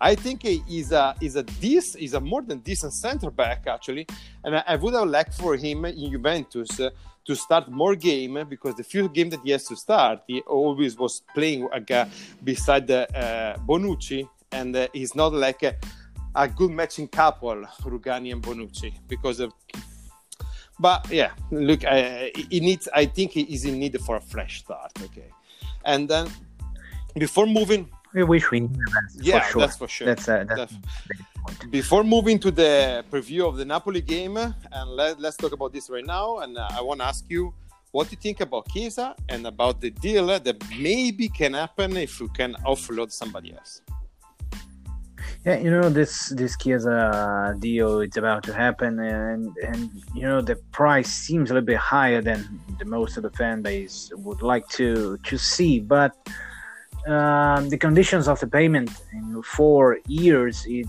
I 0.00 0.14
think 0.14 0.42
he's 0.42 0.92
a 0.92 1.14
he's 1.20 1.36
a 1.36 1.42
this 1.60 1.94
is 1.96 2.14
a 2.14 2.20
more 2.20 2.42
than 2.42 2.58
decent 2.60 2.92
center 2.92 3.30
back 3.30 3.66
actually, 3.66 4.06
and 4.44 4.56
I, 4.56 4.64
I 4.66 4.76
would 4.76 4.94
have 4.94 5.08
liked 5.08 5.34
for 5.34 5.56
him 5.56 5.84
in 5.84 6.10
Juventus. 6.10 6.80
Uh, 6.80 6.90
to 7.26 7.34
start 7.34 7.70
more 7.70 7.96
game 7.96 8.44
because 8.48 8.74
the 8.76 8.84
few 8.84 9.08
game 9.08 9.30
that 9.30 9.40
he 9.44 9.50
has 9.50 9.64
to 9.64 9.76
start, 9.76 10.20
he 10.26 10.40
always 10.42 10.96
was 10.96 11.22
playing 11.34 11.68
like, 11.68 11.90
uh, 11.90 12.06
beside 12.42 12.90
uh, 12.90 13.56
Bonucci, 13.66 14.28
and 14.52 14.74
uh, 14.76 14.86
he's 14.92 15.14
not 15.14 15.32
like 15.32 15.62
a, 15.62 15.74
a, 16.34 16.48
good 16.48 16.70
matching 16.70 17.08
couple, 17.08 17.56
Rugani 17.82 18.32
and 18.32 18.42
Bonucci, 18.42 18.94
because 19.08 19.40
of. 19.40 19.52
But 20.78 21.10
yeah, 21.10 21.32
look, 21.50 21.82
he 21.82 22.60
needs. 22.60 22.86
I 22.94 23.06
think 23.06 23.32
he 23.32 23.42
is 23.42 23.64
in 23.64 23.78
need 23.78 23.98
for 24.02 24.16
a 24.16 24.20
fresh 24.20 24.60
start. 24.60 24.92
Okay, 25.02 25.30
and 25.84 26.08
then 26.08 26.28
before 27.14 27.46
moving, 27.46 27.88
we 28.16 28.24
wish 28.24 28.50
we 28.50 28.60
knew 28.60 28.86
that. 28.94 29.08
Yeah, 29.14 29.40
for 29.40 29.50
sure. 29.50 29.60
that's 29.60 29.76
for 29.76 29.88
sure. 29.88 30.06
That's, 30.06 30.26
uh, 30.26 30.44
that's, 30.48 30.74
before 31.70 32.02
moving 32.02 32.38
to 32.38 32.50
the 32.50 33.04
preview 33.10 33.46
of 33.46 33.58
the 33.58 33.64
Napoli 33.64 34.00
game, 34.00 34.38
and 34.38 34.90
let, 34.90 35.22
us 35.22 35.36
talk 35.36 35.52
about 35.52 35.72
this 35.74 35.90
right 35.90 36.06
now. 36.06 36.38
And 36.38 36.56
uh, 36.56 36.66
I 36.70 36.80
want 36.80 37.00
to 37.00 37.06
ask 37.06 37.24
you 37.28 37.52
what 37.92 38.10
you 38.10 38.16
think 38.16 38.40
about 38.40 38.68
Chiesa 38.70 39.14
and 39.28 39.46
about 39.46 39.82
the 39.82 39.90
deal 39.90 40.26
that 40.28 40.56
maybe 40.78 41.28
can 41.28 41.52
happen 41.52 41.96
if 41.96 42.18
you 42.18 42.28
can 42.28 42.54
offload 42.64 43.12
somebody 43.12 43.52
else. 43.52 43.82
Yeah, 45.44 45.58
you 45.58 45.70
know 45.70 45.90
this 45.90 46.30
this 46.30 46.56
Chiesa 46.56 47.54
deal 47.60 48.00
it's 48.00 48.16
about 48.16 48.42
to 48.44 48.54
happen, 48.54 48.98
and 48.98 49.54
and 49.62 49.90
you 50.14 50.22
know 50.22 50.40
the 50.40 50.56
price 50.72 51.12
seems 51.12 51.50
a 51.50 51.54
little 51.54 51.66
bit 51.66 51.76
higher 51.76 52.22
than 52.22 52.60
the 52.78 52.86
most 52.86 53.18
of 53.18 53.22
the 53.22 53.30
fan 53.30 53.60
base 53.60 54.10
would 54.16 54.40
like 54.40 54.66
to 54.70 55.18
to 55.18 55.36
see, 55.36 55.80
but. 55.80 56.16
Um, 57.06 57.68
the 57.68 57.78
conditions 57.78 58.26
of 58.26 58.40
the 58.40 58.48
payment 58.48 58.90
in 59.12 59.40
four 59.42 59.98
years 60.08 60.64
it 60.66 60.86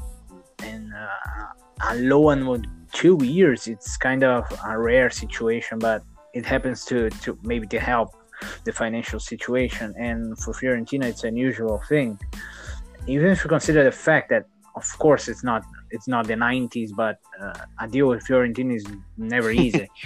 and 0.64 0.92
uh, 0.92 1.92
alone 1.92 2.48
with 2.48 2.66
two 2.92 3.20
years 3.24 3.68
it's 3.68 3.98
kind 3.98 4.24
of 4.24 4.44
a 4.66 4.80
rare 4.80 5.12
situation 5.12 5.78
but 5.78 6.02
it 6.34 6.44
happens 6.44 6.86
to 6.86 7.12
to 7.24 7.38
maybe 7.44 7.68
to 7.68 7.80
help 7.80 8.16
the 8.64 8.72
financial 8.72 9.20
situation. 9.20 9.94
And 9.98 10.38
for 10.40 10.54
Fiorentina 10.54 11.06
it's 11.06 11.24
an 11.24 11.30
unusual 11.30 11.82
thing. 11.90 12.20
Even 13.08 13.28
if 13.30 13.44
you 13.44 13.50
consider 13.50 13.84
the 13.84 13.92
fact 13.92 14.30
that 14.30 14.46
of 14.76 14.88
course 15.00 15.28
it's 15.28 15.44
not 15.44 15.64
it's 15.92 16.08
not 16.08 16.28
the 16.28 16.34
90s 16.34 16.92
but 16.96 17.20
uh, 17.42 17.54
a 17.80 17.88
deal 17.88 18.08
with 18.08 18.26
Fiorentina 18.26 18.76
is 18.76 18.86
never 19.18 19.52
easy. 19.52 19.88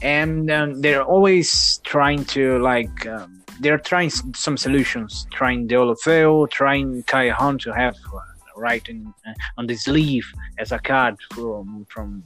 And 0.00 0.48
um, 0.48 0.80
they're 0.80 1.02
always 1.02 1.78
trying 1.78 2.24
to 2.26 2.60
like 2.60 3.04
um, 3.08 3.42
they're 3.60 3.78
trying 3.78 4.10
some 4.10 4.56
solutions 4.56 5.26
trying 5.32 5.68
Deulofeu 5.68 6.50
trying 6.50 7.02
Kai 7.04 7.30
Callejon 7.30 7.60
to 7.60 7.72
have 7.72 7.96
uh, 8.14 8.20
writing 8.56 9.12
uh, 9.26 9.32
on 9.56 9.66
the 9.66 9.76
sleeve 9.76 10.26
as 10.58 10.72
a 10.72 10.78
card 10.78 11.16
from 11.34 11.86
from 11.88 12.22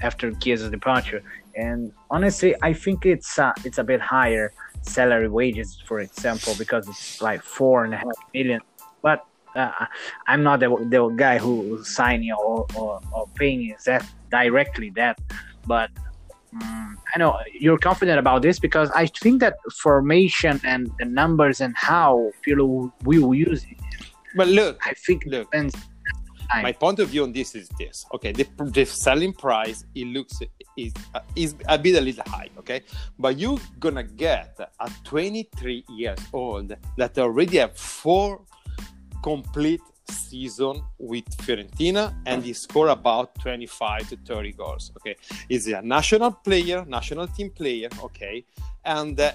after 0.00 0.32
Chiesa's 0.32 0.70
departure. 0.70 1.22
And 1.54 1.92
honestly, 2.10 2.54
I 2.62 2.72
think 2.72 3.06
it's 3.06 3.38
uh, 3.38 3.52
it's 3.64 3.78
a 3.78 3.84
bit 3.84 4.00
higher 4.00 4.52
salary 4.82 5.28
wages, 5.28 5.80
for 5.86 6.00
example, 6.00 6.54
because 6.58 6.88
it's 6.88 7.22
like 7.22 7.42
four 7.42 7.84
and 7.84 7.94
a 7.94 7.98
half 7.98 8.18
million. 8.34 8.60
But 9.02 9.24
uh, 9.54 9.86
I'm 10.26 10.42
not 10.42 10.60
the, 10.60 10.68
the 10.88 11.08
guy 11.08 11.38
who 11.38 11.82
signing 11.84 12.32
or, 12.32 12.66
or, 12.74 13.00
or 13.12 13.28
paying 13.34 13.74
that 13.84 14.06
directly 14.30 14.90
that. 14.90 15.18
But 15.66 15.90
I 16.54 17.18
know 17.18 17.38
you're 17.52 17.78
confident 17.78 18.18
about 18.18 18.42
this 18.42 18.58
because 18.58 18.90
I 18.90 19.06
think 19.06 19.40
that 19.40 19.56
formation 19.80 20.60
and 20.64 20.90
the 20.98 21.06
numbers 21.06 21.60
and 21.60 21.74
how 21.76 22.30
people 22.42 22.92
will 23.04 23.34
use 23.34 23.64
it 23.64 23.78
but 24.34 24.48
look, 24.48 24.78
I 24.86 24.94
think 24.94 25.24
look. 25.26 25.52
My 26.62 26.72
point 26.72 26.98
of 26.98 27.08
view 27.08 27.22
on 27.22 27.32
this 27.32 27.54
is 27.54 27.68
this. 27.78 28.04
Okay, 28.14 28.32
the, 28.32 28.46
the 28.58 28.84
selling 28.84 29.32
price 29.32 29.84
it 29.94 30.06
looks 30.06 30.40
is 30.76 30.92
uh, 31.14 31.20
is 31.34 31.54
a 31.66 31.78
bit 31.78 31.96
a 31.96 32.00
little 32.00 32.24
high. 32.26 32.48
Okay, 32.58 32.82
but 33.18 33.38
you're 33.38 33.58
gonna 33.78 34.02
get 34.02 34.58
a 34.80 34.90
23 35.04 35.84
years 35.96 36.18
old 36.32 36.74
that 36.98 37.18
already 37.18 37.56
have 37.58 37.76
four 37.76 38.42
complete 39.22 39.80
season 40.08 40.82
with 40.98 41.24
Fiorentina 41.38 42.14
and 42.26 42.44
he 42.44 42.52
scored 42.52 42.90
about 42.90 43.34
25 43.40 44.08
to 44.08 44.16
30 44.16 44.52
goals. 44.52 44.92
Okay, 44.98 45.16
he's 45.48 45.66
a 45.68 45.82
national 45.82 46.32
player, 46.32 46.84
national 46.86 47.28
team 47.28 47.50
player. 47.50 47.88
Okay, 48.02 48.44
and 48.84 49.18
uh, 49.20 49.32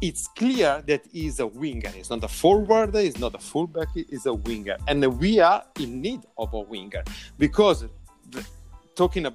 it's 0.00 0.26
clear 0.28 0.82
that 0.86 1.02
he's 1.12 1.40
a 1.40 1.46
winger. 1.46 1.88
He's 1.88 2.10
not 2.10 2.22
a 2.24 2.28
forward, 2.28 2.94
he's 2.94 3.18
not 3.18 3.34
a 3.34 3.38
fullback, 3.38 3.88
he's 3.94 4.26
a 4.26 4.34
winger. 4.34 4.76
And 4.88 5.18
we 5.18 5.40
are 5.40 5.64
in 5.80 6.00
need 6.00 6.20
of 6.36 6.52
a 6.52 6.60
winger 6.60 7.02
because 7.38 7.86
the, 8.30 8.46
talking, 8.94 9.26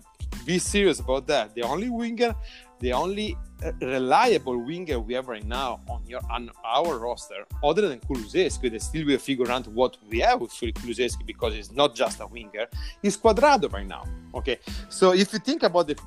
be 0.46 0.60
serious 0.60 1.00
about 1.00 1.28
that. 1.28 1.56
The 1.56 1.64
only 1.64 1.90
winger, 1.90 2.36
the 2.80 2.94
only 2.94 3.38
uh, 3.64 3.72
reliable 3.82 4.58
winger 4.58 5.00
we 5.00 5.14
have 5.14 5.28
right 5.28 5.46
now 5.46 5.80
on 5.90 6.02
your 6.08 6.22
on 6.30 6.50
our 6.64 6.98
roster, 6.98 7.46
other 7.64 7.88
than 7.90 8.00
Kulusevski, 8.00 8.72
that 8.72 8.82
still 8.82 9.06
will 9.06 9.18
figure 9.18 9.50
out 9.52 9.68
what 9.68 9.98
we 10.10 10.20
have 10.20 10.42
with 10.42 10.52
Kulusevski 10.52 11.26
because 11.26 11.54
he's 11.54 11.72
not 11.72 11.96
just 11.96 12.20
a 12.22 12.28
winger, 12.28 12.68
is 13.04 13.18
Cuadrado 13.18 13.72
right 13.72 13.88
now. 13.88 14.06
Okay, 14.34 14.60
so 14.90 15.14
if 15.14 15.34
you 15.34 15.40
think 15.40 15.64
about 15.64 15.88
the 15.88 15.98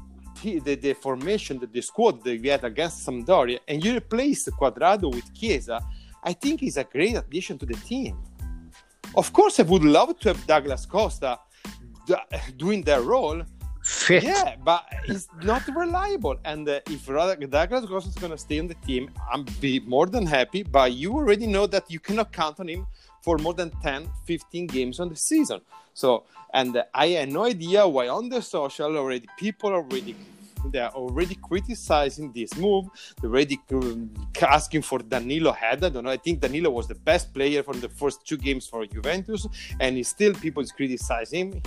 the, 0.43 0.75
the 0.75 0.93
formation, 0.95 1.59
that 1.61 1.73
the 1.73 1.81
squad 1.81 2.25
that 2.25 2.41
we 2.41 2.49
had 2.49 2.65
against 2.65 3.07
Sampdoria, 3.07 3.59
and 3.69 3.85
you 3.85 3.97
replace 3.97 4.49
Cuadrado 4.49 5.15
with 5.15 5.33
Chiesa, 5.35 5.81
I 6.25 6.33
think 6.33 6.63
is 6.63 6.77
a 6.77 6.85
great 6.85 7.17
addition 7.17 7.59
to 7.59 7.67
the 7.67 7.75
team. 7.75 8.19
Of 9.15 9.33
course, 9.33 9.61
I 9.61 9.65
would 9.65 9.85
love 9.85 10.19
to 10.21 10.29
have 10.31 10.47
Douglas 10.47 10.87
Costa 10.87 11.39
doing 12.57 12.83
that 12.83 13.03
role. 13.03 13.43
Fit. 13.93 14.23
Yeah, 14.23 14.57
but 14.65 14.85
it's 15.05 15.29
not 15.43 15.63
reliable. 15.77 16.37
And 16.45 16.67
uh, 16.67 16.81
if 16.87 17.07
Douglas 17.07 17.85
Costa 17.87 18.09
is 18.09 18.15
going 18.17 18.33
to 18.33 18.39
stay 18.39 18.59
on 18.59 18.67
the 18.67 18.75
team, 18.87 19.11
I'm 19.31 19.45
be 19.61 19.81
more 19.81 20.07
than 20.07 20.27
happy. 20.27 20.63
But 20.63 20.93
you 20.93 21.13
already 21.13 21.47
know 21.47 21.67
that 21.67 21.91
you 21.91 22.01
cannot 22.01 22.33
count 22.33 22.59
on 22.59 22.69
him 22.69 22.87
for 23.21 23.37
more 23.37 23.53
than 23.53 23.71
10, 23.83 24.09
15 24.25 24.67
games 24.67 24.99
on 24.99 25.11
the 25.11 25.17
season. 25.17 25.61
So, 25.93 26.25
and 26.55 26.83
I 26.95 27.09
had 27.09 27.31
no 27.31 27.45
idea 27.45 27.87
why 27.87 28.09
on 28.09 28.31
the 28.31 28.41
social 28.41 28.97
already 28.97 29.29
people 29.37 29.71
are 29.71 29.85
already 29.85 30.17
they 30.71 30.79
are 30.79 30.93
already 30.93 31.35
criticizing 31.35 32.33
this 32.33 32.57
move. 32.57 32.87
They're 33.21 33.31
already 33.31 33.59
asking 34.41 34.83
for 34.83 35.01
Danilo 35.01 35.53
head. 35.53 35.85
I 35.85 35.89
don't 35.89 36.05
know. 36.05 36.11
I 36.11 36.17
think 36.17 36.41
Danilo 36.41 36.71
was 36.71 36.87
the 36.87 36.95
best 36.95 37.35
player 37.35 37.63
from 37.63 37.81
the 37.81 37.89
first 37.89 38.27
two 38.27 38.37
games 38.37 38.67
for 38.67 38.87
Juventus, 38.87 39.47
and 39.81 39.97
he's 39.97 40.09
still 40.09 40.33
people 40.35 40.63
is 40.63 40.71
criticizing 40.73 41.53
him 41.53 41.63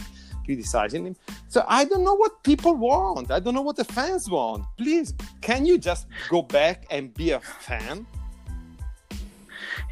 criticizing 0.45 1.05
him. 1.07 1.15
So 1.47 1.65
I 1.67 1.85
don't 1.85 2.03
know 2.03 2.15
what 2.15 2.43
people 2.43 2.75
want. 2.75 3.31
I 3.31 3.39
don't 3.39 3.53
know 3.53 3.61
what 3.61 3.75
the 3.75 3.83
fans 3.83 4.29
want. 4.29 4.65
Please, 4.77 5.13
can 5.41 5.65
you 5.65 5.77
just 5.77 6.07
go 6.29 6.41
back 6.41 6.85
and 6.89 7.13
be 7.13 7.31
a 7.31 7.39
fan? 7.39 8.05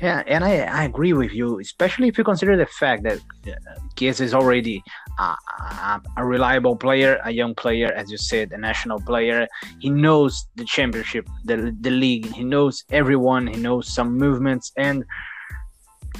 Yeah, 0.02 0.24
and 0.28 0.44
I, 0.44 0.58
I 0.62 0.84
agree 0.84 1.14
with 1.14 1.34
you, 1.34 1.60
especially 1.60 2.08
if 2.08 2.18
you 2.18 2.24
consider 2.24 2.58
the 2.58 2.66
fact 2.66 3.04
that 3.04 3.20
uh, 3.48 3.54
is 4.02 4.34
already 4.34 4.84
a, 5.20 5.24
a, 5.24 6.02
a, 6.18 6.26
reliable 6.26 6.76
player, 6.76 7.20
a 7.24 7.32
young 7.32 7.56
player, 7.56 7.92
as 7.94 8.12
you 8.12 8.18
said, 8.18 8.52
a 8.52 8.58
national 8.58 9.00
player. 9.02 9.48
He 9.80 9.90
knows 9.90 10.46
the 10.56 10.66
championship, 10.66 11.28
the, 11.46 11.76
the 11.80 11.90
league. 11.90 12.26
He 12.34 12.44
knows 12.44 12.84
everyone. 12.90 13.48
He 13.48 13.58
knows 13.58 13.94
some 13.94 14.18
movements, 14.18 14.72
and 14.78 15.06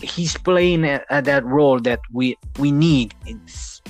he's 0.02 0.38
playing 0.38 0.86
at 0.86 1.26
that 1.26 1.44
role 1.46 1.80
that 1.80 2.00
we 2.12 2.38
we 2.60 2.72
need. 2.72 3.14
It's 3.26 3.82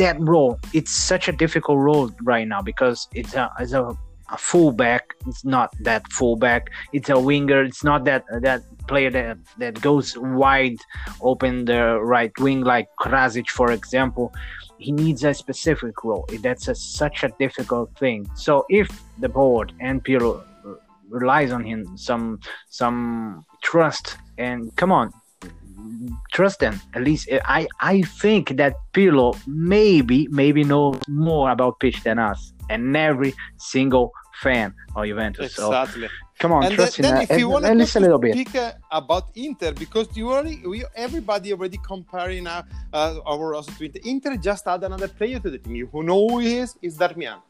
that 0.00 0.16
role. 0.20 0.58
It's 0.72 0.90
such 0.90 1.28
a 1.28 1.32
difficult 1.32 1.78
role 1.78 2.10
right 2.22 2.46
now 2.46 2.62
because 2.62 3.08
it's 3.14 3.34
a, 3.34 3.50
it's 3.60 3.72
a 3.72 3.96
a 4.32 4.38
fullback. 4.38 5.14
It's 5.26 5.44
not 5.44 5.74
that 5.80 6.10
fullback. 6.12 6.70
It's 6.92 7.10
a 7.10 7.18
winger. 7.18 7.62
It's 7.64 7.84
not 7.84 8.04
that 8.04 8.24
that 8.40 8.62
player 8.86 9.10
that 9.10 9.38
that 9.58 9.80
goes 9.80 10.16
wide, 10.16 10.78
open 11.20 11.64
the 11.64 12.00
right 12.00 12.32
wing 12.38 12.62
like 12.62 12.88
Krasic, 12.98 13.48
for 13.48 13.72
example. 13.72 14.32
He 14.78 14.92
needs 14.92 15.24
a 15.24 15.34
specific 15.34 16.04
role. 16.04 16.26
That's 16.40 16.68
a, 16.68 16.74
such 16.74 17.22
a 17.22 17.28
difficult 17.38 17.90
thing. 17.98 18.30
So 18.34 18.64
if 18.70 18.88
the 19.18 19.28
board 19.28 19.72
and 19.80 20.02
Pirlo 20.02 20.42
uh, 20.64 20.74
relies 21.08 21.50
on 21.52 21.64
him, 21.64 21.96
some 21.96 22.40
some 22.68 23.44
trust 23.62 24.16
and 24.38 24.74
come 24.76 24.92
on, 24.92 25.12
trust 26.32 26.60
them. 26.60 26.80
At 26.94 27.02
least 27.02 27.28
I 27.44 27.66
I 27.80 28.02
think 28.02 28.56
that 28.56 28.74
Pirlo 28.92 29.36
maybe 29.46 30.28
maybe 30.30 30.64
knows 30.64 30.98
more 31.08 31.50
about 31.50 31.80
pitch 31.80 32.02
than 32.02 32.18
us 32.18 32.52
and 32.68 32.96
every 32.96 33.34
single 33.58 34.12
fan 34.40 34.74
of 34.96 35.04
Juventus. 35.04 35.52
Exactly. 35.52 36.08
So, 36.08 36.14
come 36.38 36.52
on, 36.52 36.64
and 36.64 36.74
trust 36.74 36.96
then, 36.96 37.14
then 37.14 37.22
in 37.22 37.30
if 37.30 37.38
you 37.38 37.48
want 37.48 37.64
to 37.64 37.72
a 37.72 38.00
little 38.00 38.18
bit. 38.18 38.32
speak 38.32 38.54
uh, 38.54 38.72
about 38.90 39.24
Inter, 39.34 39.72
because 39.72 40.08
you 40.16 40.30
already, 40.32 40.62
we, 40.66 40.84
everybody 40.94 41.52
already 41.52 41.78
comparing 41.86 42.46
uh, 42.46 42.62
uh, 42.92 43.18
our 43.26 43.50
roster 43.50 43.72
to 43.72 43.84
Inter. 43.84 44.00
Inter 44.04 44.36
just 44.36 44.66
add 44.66 44.82
another 44.84 45.08
player 45.08 45.38
to 45.38 45.50
the 45.50 45.58
team. 45.58 45.74
You 45.74 45.86
who 45.92 46.02
know 46.02 46.26
who 46.28 46.38
he 46.38 46.56
is? 46.56 46.76
Is 46.80 46.96
Darmian. 46.96 47.40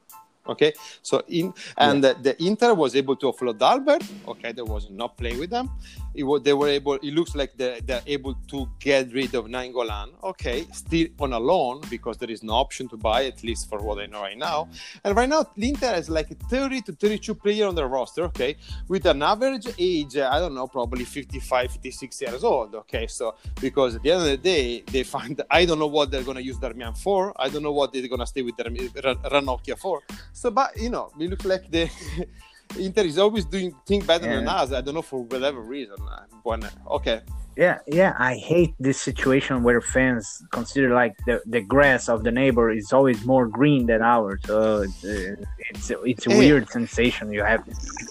Okay, 0.51 0.73
so 1.03 1.23
in 1.29 1.55
and 1.77 2.03
yeah. 2.03 2.13
the, 2.13 2.23
the, 2.23 2.45
Inter 2.45 2.75
was 2.75 2.97
able 2.97 3.15
to 3.17 3.27
offload 3.27 3.63
Albert. 3.63 4.03
Okay, 4.27 4.51
there 4.51 4.65
was 4.65 4.91
not 4.91 5.17
playing 5.17 5.39
with 5.39 5.51
them. 5.51 5.71
It 6.13 6.25
was, 6.25 6.43
they 6.43 6.53
were 6.53 6.69
able. 6.69 6.95
It 6.95 7.15
looks 7.15 7.37
like 7.37 7.57
they, 7.57 7.81
they're 7.85 8.03
able 8.07 8.35
to 8.49 8.69
get 8.81 9.13
rid 9.13 9.33
of 9.35 9.45
Nainggolan. 9.47 10.09
Okay, 10.25 10.67
still 10.73 11.07
on 11.21 11.33
a 11.33 11.39
loan 11.39 11.83
because 11.89 12.17
there 12.19 12.31
is 12.31 12.43
no 12.43 12.55
option 12.55 12.89
to 12.89 12.97
buy 12.97 13.27
at 13.27 13.45
least 13.45 13.69
for 13.69 13.79
what 13.79 14.01
I 14.01 14.07
know 14.07 14.21
right 14.21 14.37
now. 14.37 14.69
And 15.05 15.17
right 15.17 15.29
now, 15.29 15.47
Inter 15.57 15.95
has 15.95 16.11
like 16.11 16.37
30 16.49 16.81
to 16.83 16.93
32 16.93 17.35
player 17.37 17.69
on 17.69 17.77
their 17.77 17.87
roster. 17.87 18.25
Okay, 18.25 18.57
with 18.89 19.07
an 19.07 19.23
average 19.23 19.69
age, 19.79 20.17
I 20.17 20.41
don't 20.41 20.55
know, 20.55 20.67
probably 20.67 21.05
55, 21.05 21.71
56 21.71 22.21
years 22.21 22.43
old. 22.43 22.75
Okay, 22.75 23.07
so 23.07 23.37
because 23.61 23.95
at 23.95 24.03
the 24.03 24.11
end 24.11 24.23
of 24.23 24.29
the 24.29 24.37
day, 24.37 24.83
they 24.91 25.05
find 25.05 25.41
I 25.49 25.65
don't 25.65 25.79
know 25.79 25.87
what 25.87 26.11
they're 26.11 26.25
gonna 26.25 26.41
use 26.41 26.59
Darmian 26.59 26.99
for. 26.99 27.33
I 27.37 27.49
don't 27.49 27.63
know 27.63 27.73
what 27.73 27.93
they're 27.93 28.09
gonna 28.09 28.27
stay 28.27 28.43
with 28.43 28.57
Ranocchia 28.57 29.79
for. 29.79 30.03
So, 30.41 30.51
but 30.51 30.75
you 30.81 30.89
know, 30.89 31.13
we 31.19 31.29
look 31.29 31.45
like 31.45 31.71
the 31.71 31.91
Inter 32.79 33.03
is 33.03 33.19
always 33.19 33.45
doing 33.45 33.75
things 33.87 34.07
better 34.07 34.25
yeah. 34.25 34.37
than 34.37 34.49
us. 34.49 34.73
I 34.73 34.81
don't 34.81 34.95
know 34.95 35.03
for 35.03 35.23
whatever 35.23 35.61
reason. 35.61 35.97
When, 36.45 36.67
okay. 36.91 37.21
Yeah, 37.59 37.81
yeah, 37.87 38.17
I 38.19 38.37
hate 38.37 38.73
this 38.81 38.99
situation 38.99 39.63
where 39.63 39.83
fans 39.83 40.43
consider 40.51 40.95
like 40.95 41.15
the, 41.27 41.43
the 41.45 41.61
grass 41.61 42.09
of 42.09 42.25
the 42.25 42.31
neighbor 42.31 42.71
is 42.71 42.91
always 42.91 43.23
more 43.27 43.47
green 43.47 43.85
than 43.85 44.01
ours. 44.01 44.41
So 44.47 44.81
it's 44.81 45.05
it's, 45.05 45.91
it's 45.91 46.27
a 46.27 46.33
eh. 46.33 46.39
weird 46.39 46.71
sensation 46.71 47.31
you 47.31 47.45
have. 47.45 47.63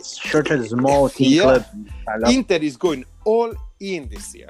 Such 0.03 0.51
a 0.51 0.63
small 0.67 1.09
team 1.09 1.31
yeah. 1.31 1.41
club. 1.41 1.65
Inter 2.27 2.57
is 2.57 2.77
going 2.77 3.05
all 3.25 3.51
in 3.79 4.07
this 4.07 4.36
year. 4.36 4.50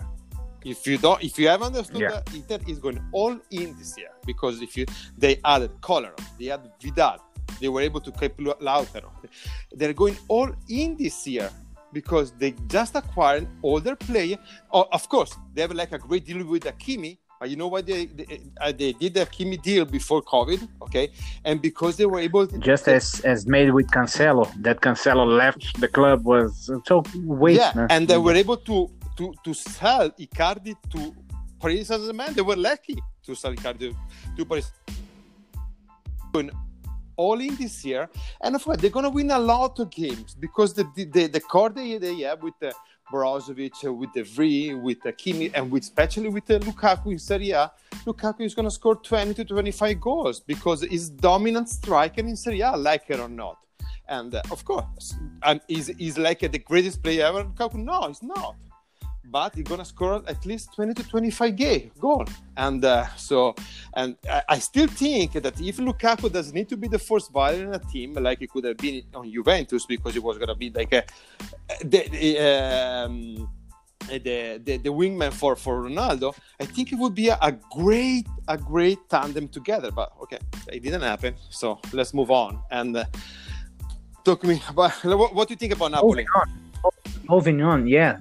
If 0.65 0.85
you 0.85 0.97
don't, 0.97 1.23
if 1.23 1.39
you 1.39 1.47
haven't 1.47 1.67
understood 1.67 2.01
yeah. 2.01 2.09
that, 2.09 2.35
Inter 2.35 2.59
is 2.67 2.79
going 2.79 2.99
all 3.13 3.39
in 3.51 3.77
this 3.77 3.97
year 3.97 4.11
because 4.25 4.61
if 4.61 4.75
you 4.75 4.85
they 5.17 5.39
added 5.45 5.71
Kolarov, 5.79 6.19
they 6.37 6.51
added 6.51 6.71
Vidal, 6.81 7.19
they 7.59 7.69
were 7.69 7.81
able 7.81 8.01
to 8.01 8.11
keep 8.11 8.37
Lautaro. 8.37 9.11
They're 9.71 9.93
going 9.93 10.17
all 10.27 10.51
in 10.67 10.97
this 10.97 11.27
year 11.27 11.49
because 11.93 12.31
they 12.31 12.53
just 12.67 12.95
acquired 12.95 13.47
older 13.63 13.95
player. 13.95 14.37
Oh, 14.71 14.87
of 14.91 15.07
course, 15.09 15.35
they 15.53 15.61
have 15.61 15.71
like 15.71 15.91
a 15.91 15.97
great 15.97 16.25
deal 16.25 16.45
with 16.45 16.63
Hakimi. 16.63 17.17
But 17.39 17.49
you 17.49 17.55
know 17.55 17.69
what 17.69 17.85
they 17.85 18.07
they, 18.07 18.41
uh, 18.59 18.73
they 18.73 18.91
did 18.91 19.13
the 19.13 19.21
Hakimi 19.21 19.61
deal 19.61 19.85
before 19.85 20.21
COVID, 20.21 20.67
okay? 20.81 21.09
And 21.45 21.61
because 21.61 21.95
they 21.95 22.05
were 22.05 22.19
able 22.19 22.45
to 22.45 22.57
just 22.59 22.87
as 22.89 23.21
as 23.21 23.47
made 23.47 23.71
with 23.71 23.87
Cancelo, 23.87 24.51
that 24.61 24.81
Cancelo 24.81 25.25
left 25.25 25.79
the 25.79 25.87
club 25.87 26.25
was 26.25 26.69
so 26.85 27.03
waste. 27.23 27.61
Yeah, 27.61 27.87
and 27.89 28.09
they 28.09 28.17
were 28.17 28.33
able 28.33 28.57
to 28.57 28.91
to 29.15 29.33
to 29.45 29.53
sell 29.53 30.09
Icardi 30.19 30.75
to 30.91 31.15
Paris 31.61 31.87
Saint 31.87 32.03
Germain. 32.03 32.33
They 32.33 32.41
were 32.41 32.57
lucky 32.57 33.01
to 33.25 33.35
sell 33.35 33.53
Icardi 33.53 33.95
to 34.35 34.45
Paris 34.45 34.69
all 37.19 37.39
in 37.41 37.55
this 37.55 37.83
year. 37.83 38.09
And 38.41 38.55
of 38.55 38.63
course, 38.63 38.77
they're 38.77 38.97
going 38.97 39.09
to 39.09 39.15
win 39.19 39.31
a 39.31 39.39
lot 39.39 39.79
of 39.79 39.89
games 39.89 40.35
because 40.45 40.73
the 40.73 40.85
the, 40.95 41.27
the 41.27 41.41
core 41.51 41.69
they, 41.69 41.97
they 41.97 42.21
have 42.21 42.41
with 42.41 42.57
the 42.59 42.71
Brozovic, 43.11 43.77
uh, 43.85 43.93
with 43.99 44.11
de 44.13 44.23
Vrij, 44.23 44.81
with 44.81 45.01
the 45.01 45.11
Kimi, 45.11 45.51
and 45.55 45.71
with 45.71 45.83
especially 45.83 46.29
with 46.29 46.45
the 46.45 46.59
Lukaku 46.59 47.07
in 47.11 47.19
Serie 47.19 47.51
A, 47.51 47.71
Lukaku 48.05 48.41
is 48.41 48.53
going 48.53 48.69
to 48.71 48.71
score 48.79 48.95
20 48.95 49.33
to 49.33 49.45
25 49.45 49.99
goals 49.99 50.39
because 50.39 50.81
he's 50.81 51.09
dominant 51.09 51.67
striker 51.69 52.21
in 52.21 52.35
Serie 52.35 52.61
A, 52.61 52.71
like 52.77 53.05
it 53.09 53.19
or 53.19 53.29
not. 53.29 53.57
And 54.07 54.33
uh, 54.35 54.41
of 54.51 54.63
course, 54.63 55.15
and 55.43 55.59
he's, 55.67 55.87
he's 55.87 56.17
like 56.17 56.43
uh, 56.43 56.47
the 56.47 56.59
greatest 56.59 57.03
player 57.03 57.25
ever. 57.25 57.43
Lukaku, 57.43 57.75
no, 57.75 58.07
he's 58.07 58.23
not 58.23 58.55
but 59.25 59.55
he's 59.55 59.65
gonna 59.65 59.85
score 59.85 60.23
at 60.27 60.45
least 60.45 60.73
20 60.75 60.93
to 60.95 61.07
25 61.07 61.55
gay 61.55 61.91
goal. 61.99 62.25
And 62.57 62.83
uh, 62.83 63.07
so, 63.15 63.55
and 63.93 64.15
I, 64.29 64.41
I, 64.49 64.59
still 64.59 64.87
think 64.87 65.33
that 65.33 65.59
if 65.59 65.77
Lukaku 65.77 66.31
doesn't 66.31 66.53
need 66.53 66.69
to 66.69 66.77
be 66.77 66.87
the 66.87 66.99
first 66.99 67.31
violin 67.31 67.67
in 67.67 67.73
a 67.73 67.79
team, 67.79 68.13
like 68.13 68.39
he 68.39 68.47
could 68.47 68.63
have 68.65 68.77
been 68.77 69.03
on 69.13 69.31
Juventus, 69.31 69.85
because 69.85 70.13
he 70.13 70.19
was 70.19 70.37
gonna 70.37 70.55
be 70.55 70.69
like 70.71 70.93
a, 70.93 71.03
the, 71.83 72.39
um, 72.39 73.49
the, 74.07 74.61
the, 74.63 74.77
the 74.77 74.89
wingman 74.89 75.31
for, 75.31 75.55
for 75.55 75.83
Ronaldo, 75.83 76.35
I 76.59 76.65
think 76.65 76.91
it 76.91 76.95
would 76.95 77.13
be 77.13 77.29
a, 77.29 77.37
a, 77.41 77.51
great 77.51 78.27
a 78.47 78.57
great 78.57 78.97
tandem 79.09 79.47
together. 79.47 79.91
But 79.91 80.13
okay, 80.23 80.39
it 80.71 80.81
didn't 80.81 81.01
happen. 81.01 81.35
So 81.49 81.79
let's 81.93 82.13
move 82.13 82.31
on 82.31 82.61
and 82.71 82.97
uh, 82.97 83.05
talk 84.23 84.43
me 84.43 84.61
about 84.69 84.91
what, 85.03 85.35
what 85.35 85.47
do 85.47 85.53
you 85.53 85.57
think 85.57 85.73
about 85.73 85.91
Napoli? 85.91 86.25
moving 86.25 86.68
on, 87.29 87.87
yeah, 87.87 88.17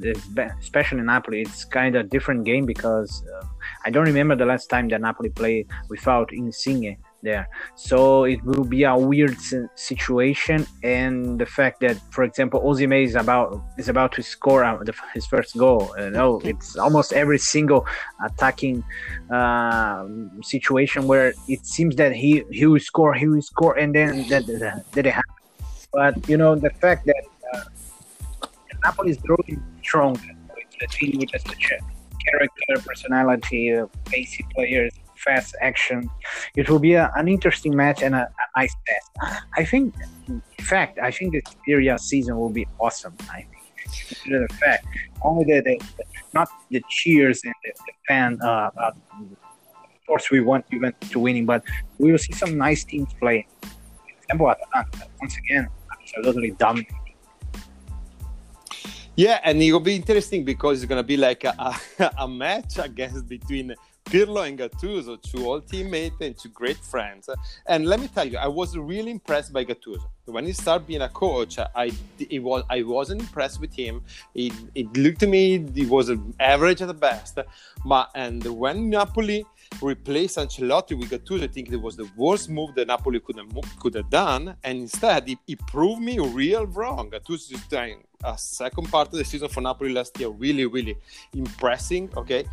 especially 0.60 1.00
Napoli, 1.00 1.42
it's 1.42 1.64
kind 1.64 1.96
of 1.96 2.06
a 2.06 2.08
different 2.08 2.44
game 2.44 2.66
because 2.66 3.24
uh, 3.34 3.46
I 3.84 3.90
don't 3.90 4.04
remember 4.04 4.36
the 4.36 4.46
last 4.46 4.68
time 4.68 4.88
that 4.88 5.00
Napoli 5.00 5.30
played 5.30 5.66
without 5.88 6.32
Insigne 6.32 6.98
there. 7.22 7.48
So 7.74 8.24
it 8.24 8.42
will 8.44 8.64
be 8.64 8.84
a 8.84 8.96
weird 8.96 9.36
situation, 9.74 10.66
and 10.82 11.38
the 11.38 11.46
fact 11.46 11.80
that, 11.80 11.96
for 12.10 12.24
example, 12.24 12.60
Osimhen 12.60 13.04
is 13.04 13.14
about 13.14 13.60
is 13.78 13.88
about 13.88 14.12
to 14.12 14.22
score 14.22 14.62
his 15.14 15.26
first 15.26 15.56
goal. 15.56 15.94
You 15.98 16.10
know, 16.10 16.40
it's 16.44 16.76
almost 16.76 17.12
every 17.12 17.38
single 17.38 17.86
attacking 18.24 18.84
uh, 19.30 20.06
situation 20.42 21.06
where 21.06 21.32
it 21.48 21.66
seems 21.66 21.96
that 21.96 22.12
he 22.14 22.44
he 22.50 22.66
will 22.66 22.80
score, 22.80 23.14
he 23.14 23.26
will 23.26 23.42
score, 23.42 23.74
and 23.78 23.94
then 23.94 24.28
that 24.28 24.46
that, 24.46 24.84
that 24.92 25.06
it 25.06 25.14
happens. 25.14 25.88
But 25.92 26.28
you 26.28 26.36
know, 26.36 26.54
the 26.54 26.70
fact 26.70 27.06
that 27.06 27.24
uh, 27.54 27.64
Napoli 28.84 29.10
is 29.10 29.18
growing 29.18 29.62
strong 29.82 30.12
with 30.12 30.78
the 30.80 30.86
team 30.88 31.18
with 31.18 31.34
a 31.34 31.38
character, 31.38 32.86
personality, 32.86 33.74
uh, 33.74 33.86
pacey 34.06 34.46
players 34.54 34.92
fast 35.18 35.56
action. 35.60 36.08
It 36.56 36.68
will 36.70 36.78
be 36.78 36.94
a, 36.94 37.10
an 37.16 37.28
interesting 37.28 37.76
match 37.76 38.02
and 38.02 38.14
a, 38.14 38.22
a, 38.22 38.60
nice 38.60 38.74
test. 38.86 39.10
I 39.56 39.64
think, 39.64 39.94
in 40.28 40.42
fact, 40.60 40.98
I 40.98 41.10
think 41.10 41.32
the 41.32 41.42
Serie 41.64 41.92
season 41.98 42.36
will 42.38 42.50
be 42.50 42.66
awesome. 42.78 43.14
I 43.30 43.46
think. 43.50 44.26
in 44.26 44.48
fact, 44.48 44.86
only 45.22 45.44
the, 45.44 45.60
the, 45.60 45.78
the, 45.96 46.04
not 46.34 46.48
the 46.70 46.82
cheers 46.88 47.42
and 47.44 47.54
the, 47.64 47.72
the 47.86 47.92
fan. 48.06 48.38
Uh, 48.42 48.70
uh, 48.76 48.92
of 49.20 50.06
course, 50.06 50.30
we 50.30 50.40
want 50.40 50.68
Juventus 50.70 51.10
to 51.10 51.18
winning, 51.18 51.46
but 51.46 51.62
we 51.98 52.10
will 52.10 52.18
see 52.18 52.32
some 52.32 52.56
nice 52.56 52.84
teams 52.84 53.12
playing. 53.20 53.44
example, 54.22 54.50
Atalanta 54.50 55.08
once 55.20 55.36
again 55.36 55.68
absolutely 55.92 56.52
dominating. 56.52 57.07
Yeah, 59.18 59.40
and 59.42 59.60
it 59.60 59.72
will 59.72 59.80
be 59.80 59.96
interesting 59.96 60.44
because 60.44 60.80
it's 60.80 60.88
going 60.88 61.00
to 61.00 61.06
be 61.06 61.16
like 61.16 61.42
a, 61.42 61.52
a, 61.98 62.10
a 62.18 62.28
match 62.28 62.78
against 62.78 63.28
between 63.28 63.74
Pirlo 64.04 64.46
and 64.46 64.56
Gattuso, 64.56 65.20
two 65.20 65.44
old 65.44 65.66
teammates 65.66 66.14
and 66.20 66.38
two 66.38 66.50
great 66.50 66.76
friends. 66.76 67.28
And 67.66 67.86
let 67.86 67.98
me 67.98 68.06
tell 68.06 68.28
you, 68.28 68.38
I 68.38 68.46
was 68.46 68.76
really 68.78 69.10
impressed 69.10 69.52
by 69.52 69.64
Gattuso. 69.64 70.04
When 70.26 70.46
he 70.46 70.52
started 70.52 70.86
being 70.86 71.02
a 71.02 71.08
coach, 71.08 71.58
I 71.58 71.90
it 72.30 72.40
was 72.40 72.62
I 72.70 72.84
wasn't 72.84 73.22
impressed 73.22 73.60
with 73.60 73.74
him. 73.74 74.02
It, 74.36 74.52
looked 74.96 75.18
to 75.18 75.26
me 75.26 75.66
he 75.74 75.84
was 75.84 76.12
average 76.38 76.80
at 76.80 76.86
the 76.86 76.94
best. 76.94 77.40
But 77.84 78.10
and 78.14 78.44
when 78.44 78.88
Napoli 78.88 79.44
replaced 79.82 80.38
Ancelotti 80.38 80.96
with 80.96 81.10
Gattuso, 81.10 81.42
I 81.42 81.48
think 81.48 81.72
it 81.72 81.82
was 81.82 81.96
the 81.96 82.08
worst 82.16 82.50
move 82.50 82.76
that 82.76 82.86
Napoli 82.86 83.18
could 83.18 83.38
have, 83.38 83.48
could 83.80 83.94
have 83.94 84.10
done. 84.10 84.54
And 84.62 84.78
instead, 84.78 85.26
he, 85.26 85.36
he 85.44 85.56
proved 85.56 86.02
me 86.02 86.20
real 86.20 86.66
wrong. 86.66 87.10
Gattuso 87.10 87.54
is 87.54 87.66
doing 87.66 88.04
a 88.24 88.36
second 88.36 88.90
part 88.90 89.08
of 89.08 89.14
the 89.14 89.24
season 89.24 89.48
for 89.48 89.60
Napoli 89.60 89.92
last 89.92 90.18
year, 90.18 90.28
really, 90.28 90.66
really 90.66 90.96
impressing. 91.34 92.10
Okay, 92.16 92.44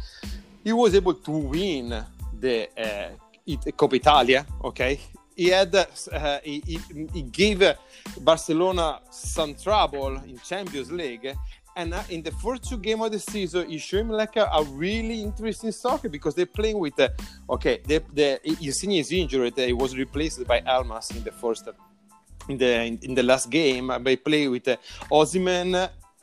he 0.64 0.74
was 0.74 0.96
able 0.96 1.14
to 1.14 1.32
win 1.32 2.04
the 2.40 2.70
uh, 2.78 3.10
Coppa 3.72 3.96
Italia. 3.96 4.46
Okay, 4.64 5.00
he 5.36 5.50
had 5.50 5.74
uh, 5.76 6.40
he, 6.44 6.80
he, 7.14 7.22
gave 7.24 7.64
Barcelona 8.22 9.00
some 9.10 9.56
trouble 9.56 10.16
in 10.18 10.40
Champions 10.40 10.92
League. 10.92 11.36
And 11.78 11.94
uh, 11.94 12.04
in 12.10 12.24
the 12.24 12.32
first 12.32 12.64
two 12.70 12.78
games 12.78 13.04
of 13.04 13.12
the 13.12 13.20
season, 13.20 13.70
he 13.70 13.78
showed 13.78 14.02
him 14.02 14.10
like 14.10 14.38
a, 14.38 14.46
a 14.46 14.64
really 14.64 15.22
interesting 15.22 15.74
soccer 15.74 16.08
because 16.08 16.34
they're 16.34 16.46
playing 16.46 16.80
with, 16.80 16.98
uh, 16.98 17.10
okay, 17.50 17.82
the, 17.86 18.02
the 18.14 18.40
Insigne 18.66 18.94
is 18.94 19.12
injured. 19.12 19.58
He 19.58 19.74
was 19.74 19.94
replaced 19.98 20.48
by 20.48 20.62
Elmas 20.62 21.14
in 21.14 21.22
the 21.26 21.34
first, 21.34 21.68
in 22.50 22.58
the 22.58 22.84
in, 22.84 23.00
in 23.02 23.16
the 23.16 23.24
last 23.24 23.50
game. 23.50 23.92
They 24.04 24.16
play 24.16 24.48
with 24.48 24.68
uh, 24.68 24.78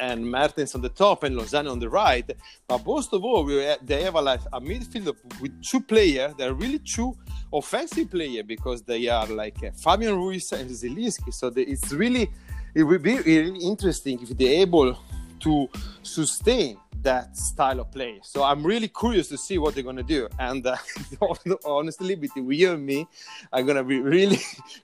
and 0.03 0.29
Mertens 0.29 0.75
on 0.75 0.81
the 0.81 0.89
top 0.89 1.23
and 1.23 1.37
Lozano 1.37 1.71
on 1.71 1.79
the 1.79 1.89
right. 1.89 2.29
But 2.67 2.85
most 2.85 3.13
of 3.13 3.25
all, 3.25 3.47
have, 3.49 3.87
they 3.87 4.03
have 4.03 4.17
a, 4.17 4.21
like, 4.21 4.41
a 4.53 4.61
midfield 4.61 5.17
with 5.41 5.63
two 5.63 5.81
players. 5.81 6.35
They're 6.37 6.55
really 6.55 6.81
two 6.81 7.17
offensive 7.53 8.11
players 8.11 8.45
because 8.45 8.83
they 8.83 9.09
are 9.09 9.27
like 9.27 9.63
uh, 9.63 9.71
Fabian 9.71 10.17
Ruiz 10.17 10.51
and 10.53 10.69
Zielinski. 10.69 11.33
So 11.33 11.53
it's 11.55 11.93
really, 11.93 12.29
it 12.75 12.83
will 12.83 12.99
be 12.99 13.19
really 13.19 13.61
interesting 13.61 14.21
if 14.21 14.31
they're 14.37 14.61
able 14.63 14.99
to 15.41 15.69
sustain 16.03 16.79
that 17.03 17.37
style 17.37 17.81
of 17.81 17.91
play. 17.91 18.21
So 18.23 18.43
I'm 18.43 18.65
really 18.65 18.89
curious 18.89 19.29
to 19.29 19.39
see 19.39 19.59
what 19.59 19.75
they're 19.75 19.85
to 19.97 20.03
do. 20.03 20.29
And 20.39 20.67
uh, 20.67 20.77
honestly, 21.65 22.15
between 22.15 22.51
you 22.51 22.73
and 22.73 22.85
me, 22.85 23.07
I'm 23.53 23.67
to 23.77 23.85
be 23.85 24.01
really 24.17 24.39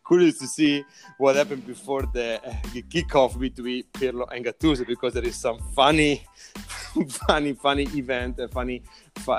curious 0.06 0.38
to 0.38 0.46
see 0.46 0.84
what 1.18 1.36
happened 1.36 1.66
before 1.66 2.02
the, 2.02 2.40
uh, 2.44 2.54
the 2.72 2.82
kickoff 2.82 3.38
between 3.38 3.84
Pirlo 3.92 4.26
and 4.32 4.44
Gattuso 4.44 4.86
because 4.86 5.14
there 5.14 5.24
is 5.24 5.36
some 5.36 5.58
funny, 5.74 6.26
funny, 7.08 7.52
funny 7.54 7.88
event, 7.94 8.38
a 8.38 8.48
funny 8.48 8.82
uh, 9.26 9.32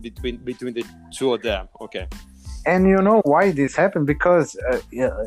between 0.00 0.36
between 0.38 0.74
the 0.74 0.84
two 1.12 1.34
of 1.34 1.42
them. 1.42 1.68
Okay 1.80 2.08
and 2.66 2.86
you 2.86 3.00
know 3.02 3.20
why 3.24 3.50
this 3.50 3.74
happened 3.74 4.06
because 4.06 4.56
uh, 4.70 4.78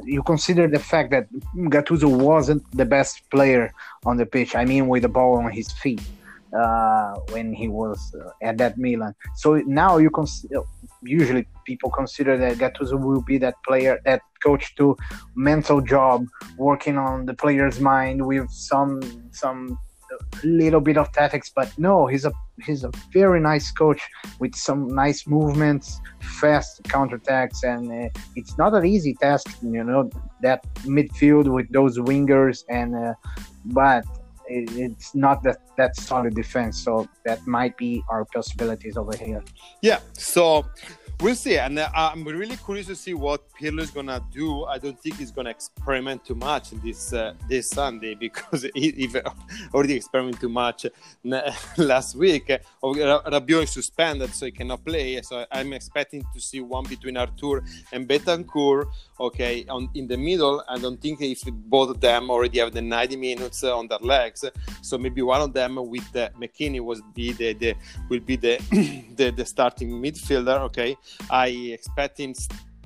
you 0.04 0.24
consider 0.24 0.68
the 0.68 0.80
fact 0.80 1.12
that 1.12 1.28
Gattuso 1.56 2.10
wasn't 2.10 2.64
the 2.72 2.86
best 2.86 3.30
player 3.30 3.74
on 4.06 4.18
the 4.18 4.26
pitch. 4.26 4.56
I 4.56 4.66
mean, 4.66 4.88
with 4.88 5.04
the 5.04 5.10
ball 5.10 5.38
on 5.38 5.52
his 5.52 5.72
feet 5.72 6.02
uh, 6.56 7.16
when 7.32 7.54
he 7.54 7.68
was 7.68 8.16
uh, 8.16 8.30
at 8.42 8.58
that 8.58 8.78
Milan. 8.78 9.14
So 9.36 9.56
now 9.66 9.98
you 9.98 10.10
consider. 10.10 10.62
Usually, 11.04 11.46
people 11.66 11.92
consider 11.92 12.38
that 12.38 12.58
Gattuso 12.58 13.00
will 13.00 13.22
be 13.22 13.38
that 13.40 13.56
player, 13.68 14.00
that 14.06 14.22
coach 14.44 14.76
to 14.76 14.98
mental 15.36 15.82
job, 15.82 16.26
working 16.58 16.98
on 16.98 17.26
the 17.26 17.34
player's 17.34 17.80
mind 17.80 18.26
with 18.26 18.50
some 18.50 19.02
some 19.32 19.78
little 20.44 20.82
bit 20.82 20.98
of 20.98 21.12
tactics, 21.12 21.52
but 21.54 21.72
no, 21.78 22.08
he's 22.08 22.26
a 22.26 22.32
he's 22.66 22.84
a 22.84 22.92
very 23.12 23.40
nice 23.40 23.72
coach 23.72 24.02
with 24.40 24.56
some 24.56 24.88
nice 24.88 25.28
movements, 25.28 26.00
fast 26.40 26.84
counterattacks, 26.84 27.64
and 27.64 27.92
uh, 27.92 28.10
it's 28.36 28.58
not 28.58 28.74
an 28.74 28.86
easy 28.86 29.14
task, 29.16 29.48
you 29.62 29.84
know, 29.84 30.10
that 30.42 30.64
midfield 30.84 31.54
with 31.54 31.72
those 31.72 31.98
wingers, 31.98 32.64
and 32.70 32.96
uh, 32.96 33.14
but 33.66 34.06
it, 34.48 34.70
it's 34.78 35.16
not 35.16 35.44
that 35.44 35.58
that 35.78 35.96
solid 35.96 36.36
defense, 36.36 36.84
so 36.84 37.08
that 37.26 37.46
might 37.48 37.76
be 37.78 38.04
our 38.10 38.26
possibilities 38.26 38.98
over 38.98 39.16
here. 39.18 39.44
Yeah, 39.82 40.00
so 40.14 40.66
we'll 41.22 41.36
see. 41.36 41.58
And 41.58 41.80
uh, 41.80 41.90
I'm 41.94 42.24
really 42.24 42.58
curious 42.58 42.88
to 42.88 42.96
see 42.96 43.14
what 43.14 43.42
Pirlo 43.54 43.82
is 43.82 43.92
gonna 43.92 44.22
do. 44.32 44.66
I 44.66 44.78
don't 44.78 45.00
think 45.00 45.18
he's 45.18 45.32
gonna 45.32 45.50
experiment 45.50 46.26
too 46.26 46.36
much 46.36 46.72
this 46.84 47.14
uh, 47.14 47.34
this 47.50 47.70
Sunday 47.70 48.16
because 48.26 48.66
he, 48.76 49.10
already 49.74 49.96
experimented 49.96 50.42
too 50.42 50.50
much 50.50 50.86
last 51.78 52.16
week. 52.16 52.52
Rabiot 52.84 53.64
is 53.64 53.72
suspended, 53.72 54.34
so 54.34 54.46
he 54.46 54.52
cannot 54.52 54.84
play. 54.84 55.22
So 55.22 55.46
I'm 55.52 55.74
expecting 55.74 56.24
to 56.34 56.40
see 56.40 56.62
one 56.62 56.86
between 56.86 57.18
Arthur 57.18 57.64
and 57.92 58.08
Bentancur. 58.08 58.86
Okay, 59.20 59.66
on, 59.70 59.90
in 59.94 60.08
the 60.08 60.18
middle. 60.18 60.64
I 60.68 60.78
don't 60.78 61.02
think 61.02 61.22
if 61.22 61.42
both 61.46 61.90
of 61.90 62.02
them 62.02 62.30
already 62.30 62.60
have 62.60 62.74
the 62.74 62.82
90 62.82 63.16
minutes 63.16 63.64
on 63.64 63.88
their 63.88 64.00
legs. 64.00 64.44
So 64.82 64.98
maybe 64.98 65.22
one 65.22 65.42
of 65.42 65.54
them 65.54 65.76
with 65.76 66.12
the 66.12 66.32
McKennie 66.40 66.82
was 66.82 67.02
be 67.14 67.32
the, 67.32 67.54
the 67.54 67.76
will 68.10 68.20
be 68.20 68.36
the, 68.36 68.58
the 69.16 69.32
the 69.32 69.46
starting 69.46 69.90
midfielder. 69.90 70.60
Okay, 70.62 70.98
I 71.30 71.48
expect 71.48 72.20
him 72.20 72.34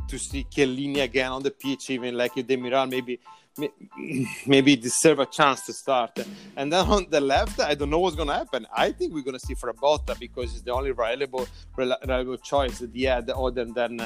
to 0.08 0.18
see 0.18 0.46
Chiellini 0.46 1.02
again 1.02 1.32
on 1.32 1.44
the 1.44 1.52
pitch, 1.52 1.90
even 1.90 2.18
like 2.18 2.34
Demiral 2.34 2.90
maybe 2.90 3.20
maybe 4.48 4.76
deserve 4.76 5.20
a 5.20 5.26
chance 5.26 5.66
to 5.66 5.74
start. 5.74 6.18
And 6.56 6.72
then 6.72 6.86
on 6.86 7.08
the 7.10 7.22
left, 7.22 7.60
I 7.60 7.76
don't 7.76 7.90
know 7.90 8.00
what's 8.00 8.16
going 8.16 8.28
to 8.28 8.34
happen. 8.34 8.66
I 8.76 8.92
think 8.92 9.14
we're 9.14 9.24
going 9.24 9.38
to 9.38 9.46
see 9.46 9.56
Frabotta 9.56 10.18
because 10.20 10.54
it's 10.54 10.62
the 10.62 10.74
only 10.74 10.92
reliable 10.92 11.48
reliable 11.76 12.38
choice 12.38 12.82
at 12.82 12.92
the 12.94 13.08
end 13.08 13.30
other 13.30 13.66
than 13.66 13.98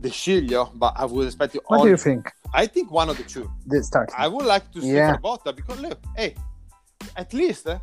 De 0.00 0.08
Sciglio. 0.08 0.70
But 0.74 0.94
I 0.96 1.04
would 1.04 1.26
expect 1.26 1.54
you. 1.54 1.60
What 1.66 1.78
all... 1.78 1.84
do 1.84 1.90
you 1.90 1.96
think? 1.96 2.30
I 2.54 2.66
think 2.66 2.90
one 2.90 3.08
of 3.08 3.16
the 3.16 3.24
two. 3.24 3.50
The 3.66 3.82
start. 3.82 4.10
I 4.16 4.28
would 4.28 4.46
like 4.46 4.70
to 4.72 4.80
see 4.80 4.92
yeah. 4.92 5.16
Frabotta 5.16 5.54
because 5.54 5.80
look, 5.80 5.98
hey, 6.16 6.34
at 7.16 7.32
least. 7.34 7.66
Eh, 7.68 7.78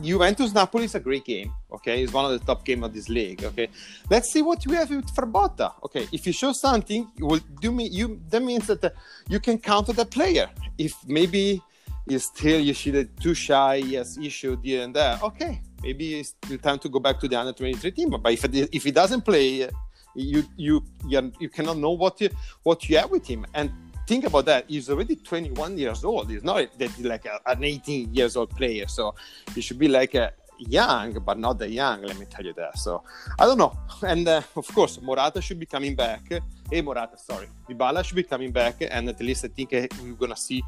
Juventus 0.00 0.52
Napoli 0.52 0.84
is 0.84 0.94
a 0.94 1.00
great 1.00 1.24
game. 1.24 1.52
Okay, 1.72 2.02
it's 2.02 2.12
one 2.12 2.24
of 2.24 2.32
the 2.32 2.44
top 2.44 2.64
games 2.64 2.84
of 2.84 2.92
this 2.92 3.08
league. 3.08 3.44
Okay, 3.44 3.68
let's 4.10 4.32
see 4.32 4.42
what 4.42 4.66
we 4.66 4.76
have 4.76 4.90
with 4.90 5.06
Frabotta. 5.14 5.72
Okay, 5.84 6.06
if 6.12 6.26
you 6.26 6.32
show 6.32 6.52
something, 6.52 7.08
you 7.16 7.26
will 7.26 7.40
do 7.60 7.72
me. 7.72 7.88
You 7.88 8.20
that 8.30 8.42
means 8.42 8.66
that 8.66 8.84
uh, 8.84 8.90
you 9.28 9.40
can 9.40 9.58
counter 9.58 9.92
the 9.92 10.04
player. 10.04 10.50
If 10.78 10.94
maybe 11.06 11.62
you 12.06 12.18
still 12.18 12.60
you 12.60 12.74
see 12.74 13.04
too 13.20 13.34
shy, 13.34 13.76
yes, 13.76 14.18
issue 14.18 14.56
here 14.62 14.82
and 14.82 14.94
there. 14.94 15.18
Okay, 15.22 15.60
maybe 15.82 16.20
it's 16.20 16.34
time 16.62 16.78
to 16.80 16.88
go 16.88 16.98
back 16.98 17.18
to 17.20 17.28
the 17.28 17.38
under 17.38 17.52
twenty 17.52 17.74
three 17.74 17.92
team. 17.92 18.10
But 18.10 18.32
if 18.32 18.44
it, 18.44 18.68
if 18.72 18.84
he 18.84 18.90
doesn't 18.90 19.22
play, 19.22 19.68
you 20.14 20.44
you 20.56 20.84
you, 21.06 21.32
you 21.38 21.48
cannot 21.48 21.78
know 21.78 21.90
what 21.90 22.20
you 22.20 22.30
what 22.62 22.88
you 22.88 22.98
have 22.98 23.10
with 23.10 23.26
him 23.26 23.46
and 23.54 23.70
think 24.06 24.24
about 24.24 24.46
that. 24.46 24.64
He's 24.68 24.90
already 24.90 25.16
21 25.16 25.78
years 25.78 26.04
old. 26.04 26.30
He's 26.30 26.44
not 26.44 26.78
that 26.78 26.98
like 27.00 27.26
a, 27.26 27.40
an 27.46 27.64
18 27.64 28.14
years 28.14 28.36
old 28.36 28.50
player. 28.50 28.86
So 28.88 29.14
he 29.54 29.60
should 29.60 29.78
be 29.78 29.88
like 29.88 30.14
a 30.14 30.32
young, 30.58 31.12
but 31.24 31.38
not 31.38 31.58
that 31.58 31.70
young. 31.70 32.02
Let 32.02 32.18
me 32.18 32.26
tell 32.26 32.44
you 32.44 32.52
that. 32.54 32.78
So 32.78 33.02
I 33.38 33.44
don't 33.46 33.58
know. 33.58 33.76
And 34.02 34.26
uh, 34.28 34.42
of 34.56 34.66
course, 34.74 35.00
Morata 35.00 35.40
should 35.40 35.58
be 35.58 35.66
coming 35.66 35.94
back. 35.94 36.22
Hey, 36.70 36.82
Morata, 36.82 37.18
sorry. 37.18 37.48
Dybala 37.68 38.04
should 38.04 38.16
be 38.16 38.22
coming 38.22 38.50
back, 38.50 38.76
and 38.80 39.08
at 39.08 39.20
least 39.20 39.44
I 39.44 39.48
think 39.48 39.72
uh, 39.74 39.86
we're 40.02 40.14
gonna 40.14 40.36
see 40.36 40.62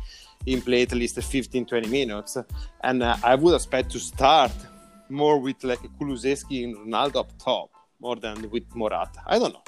him 0.44 0.60
play 0.60 0.82
at 0.82 0.92
least 0.92 1.20
15, 1.20 1.66
20 1.66 1.88
minutes. 1.88 2.36
And 2.82 3.02
uh, 3.02 3.16
I 3.22 3.34
would 3.34 3.54
expect 3.54 3.90
to 3.92 3.98
start 3.98 4.52
more 5.08 5.38
with 5.38 5.62
like 5.64 5.80
Kulusevski 5.98 6.64
and 6.64 6.76
Ronaldo 6.76 7.16
up 7.16 7.32
top, 7.38 7.70
more 8.00 8.16
than 8.16 8.50
with 8.50 8.64
Morata. 8.74 9.20
I 9.26 9.38
don't 9.38 9.52
know. 9.52 9.62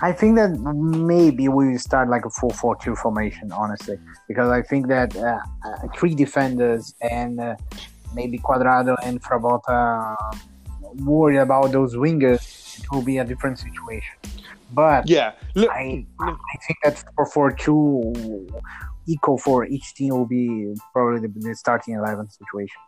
I 0.00 0.12
think 0.12 0.36
that 0.36 0.50
maybe 0.50 1.48
we 1.48 1.76
start 1.78 2.08
like 2.08 2.24
a 2.24 2.30
4 2.30 2.50
4 2.50 2.76
2 2.76 2.96
formation, 2.96 3.52
honestly, 3.52 3.98
because 4.28 4.50
I 4.50 4.62
think 4.62 4.88
that 4.88 5.16
uh, 5.16 5.38
uh, 5.66 5.88
three 5.96 6.14
defenders 6.14 6.94
and 7.00 7.40
uh, 7.40 7.56
maybe 8.14 8.38
Cuadrado 8.38 8.96
and 9.02 9.22
Frabotta 9.22 10.16
worry 10.96 11.38
about 11.38 11.72
those 11.72 11.96
wingers, 11.96 12.78
it 12.78 12.90
will 12.92 13.02
be 13.02 13.18
a 13.18 13.24
different 13.24 13.58
situation. 13.58 14.16
But 14.72 15.08
yeah, 15.08 15.32
look, 15.54 15.70
I, 15.70 16.06
I 16.20 16.56
think 16.66 16.78
that 16.84 17.02
4 17.16 17.26
4 17.26 17.52
2 17.52 18.48
equal 19.06 19.38
for 19.38 19.64
each 19.66 19.94
team 19.94 20.10
will 20.10 20.26
be 20.26 20.74
probably 20.92 21.26
the, 21.26 21.32
the 21.40 21.54
starting 21.54 21.94
11 21.94 22.28
situation. 22.30 22.80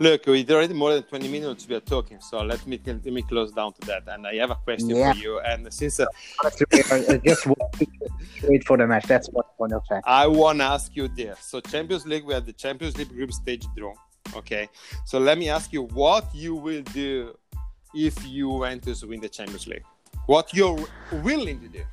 Look, 0.00 0.26
it's 0.26 0.50
already 0.50 0.74
more 0.74 0.94
than 0.94 1.02
20 1.04 1.28
minutes 1.28 1.66
we 1.68 1.74
are 1.74 1.80
talking, 1.80 2.20
so 2.20 2.42
let 2.42 2.66
me 2.66 2.80
let 2.86 3.04
me 3.04 3.22
close 3.22 3.52
down 3.52 3.72
to 3.74 3.86
that. 3.86 4.02
And 4.08 4.26
I 4.26 4.34
have 4.36 4.50
a 4.50 4.56
question 4.56 4.90
Yeah. 4.90 5.12
for 5.12 5.18
you. 5.18 5.40
And 5.40 5.72
since 5.72 6.00
uh, 6.00 6.06
Uh, 6.44 6.50
just 7.24 7.46
wait 8.42 8.64
for 8.66 8.76
the 8.76 8.86
match. 8.86 9.06
That's 9.06 9.28
what 9.28 9.56
point 9.56 9.72
of 9.72 9.82
fact. 9.88 10.04
I 10.06 10.26
want 10.26 10.58
to 10.58 10.64
ask 10.64 10.94
you 10.96 11.08
this, 11.08 11.38
so 11.40 11.60
Champions 11.60 12.06
League, 12.06 12.24
we 12.24 12.34
have 12.34 12.46
the 12.46 12.52
Champions 12.52 12.96
League 12.96 13.10
group 13.10 13.32
stage 13.32 13.66
draw. 13.76 13.94
Okay, 14.34 14.68
so 15.04 15.18
let 15.18 15.36
me 15.38 15.48
ask 15.48 15.72
you 15.72 15.82
what 15.82 16.24
you 16.34 16.54
will 16.54 16.82
do 16.94 17.36
if 17.94 18.14
you 18.26 18.50
Juventus 18.52 19.04
win 19.04 19.20
the 19.20 19.28
Champions 19.28 19.66
League. 19.66 19.84
What 20.26 20.54
you're 20.54 20.78
willing 21.22 21.60
to 21.60 21.68
do? 21.68 21.84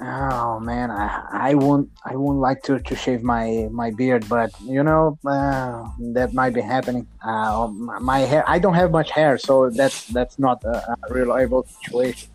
Oh 0.00 0.58
man, 0.58 0.90
I, 0.90 1.50
I 1.50 1.54
won't 1.54 1.88
I 2.04 2.16
won't 2.16 2.38
like 2.38 2.62
to, 2.64 2.80
to 2.80 2.96
shave 2.96 3.22
my, 3.22 3.68
my 3.70 3.92
beard, 3.92 4.28
but 4.28 4.50
you 4.60 4.82
know 4.82 5.16
uh, 5.24 5.88
that 6.14 6.34
might 6.34 6.52
be 6.52 6.60
happening. 6.60 7.06
Uh, 7.22 7.68
my 7.70 8.20
hair 8.20 8.42
I 8.48 8.58
don't 8.58 8.74
have 8.74 8.90
much 8.90 9.10
hair, 9.12 9.38
so 9.38 9.70
that's 9.70 10.06
that's 10.08 10.38
not 10.38 10.64
a, 10.64 10.96
a 11.08 11.14
reliable 11.14 11.64
situation. 11.64 12.28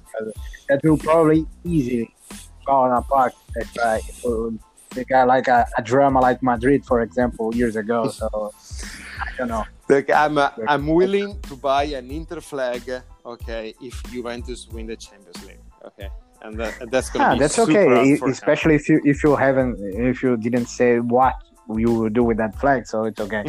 That 0.69 0.79
will 0.83 0.97
probably 0.97 1.47
easily 1.65 2.15
fall 2.65 2.91
apart 2.95 3.33
if, 3.55 3.77
uh, 3.77 3.99
if 4.07 4.25
uh, 4.25 4.51
the 4.91 5.03
guy 5.03 5.23
like 5.23 5.47
a, 5.47 5.67
a 5.77 5.81
drama 5.81 6.19
like 6.21 6.41
Madrid, 6.41 6.85
for 6.85 7.01
example, 7.01 7.53
years 7.55 7.75
ago. 7.75 8.09
So 8.19 8.53
I 9.19 9.35
don't 9.37 9.49
know. 9.49 9.65
Look, 9.89 10.09
I'm 10.09 10.37
uh, 10.37 10.51
I'm 10.67 10.87
willing 10.87 11.41
to 11.41 11.55
buy 11.57 11.83
an 11.83 12.09
Inter 12.09 12.39
flag. 12.39 12.83
Okay, 13.25 13.73
if 13.81 14.01
Juventus 14.03 14.67
win 14.69 14.87
the 14.87 14.95
Champions 14.95 15.45
League. 15.45 15.59
Okay, 15.83 16.09
and, 16.41 16.59
that, 16.59 16.89
that's 16.91 17.09
gonna 17.09 17.25
Ah, 17.25 17.33
be 17.33 17.39
that's 17.39 17.59
okay, 17.59 18.15
him. 18.15 18.23
especially 18.29 18.75
if 18.75 18.87
you 18.89 19.01
if 19.03 19.23
you 19.23 19.35
haven't 19.35 19.77
if 20.11 20.23
you 20.23 20.37
didn't 20.37 20.67
say 20.67 20.99
what 20.99 21.33
you 21.77 21.91
will 21.93 22.09
do 22.09 22.23
with 22.23 22.37
that 22.37 22.55
flag, 22.59 22.87
so 22.87 23.03
it's 23.03 23.19
okay. 23.21 23.43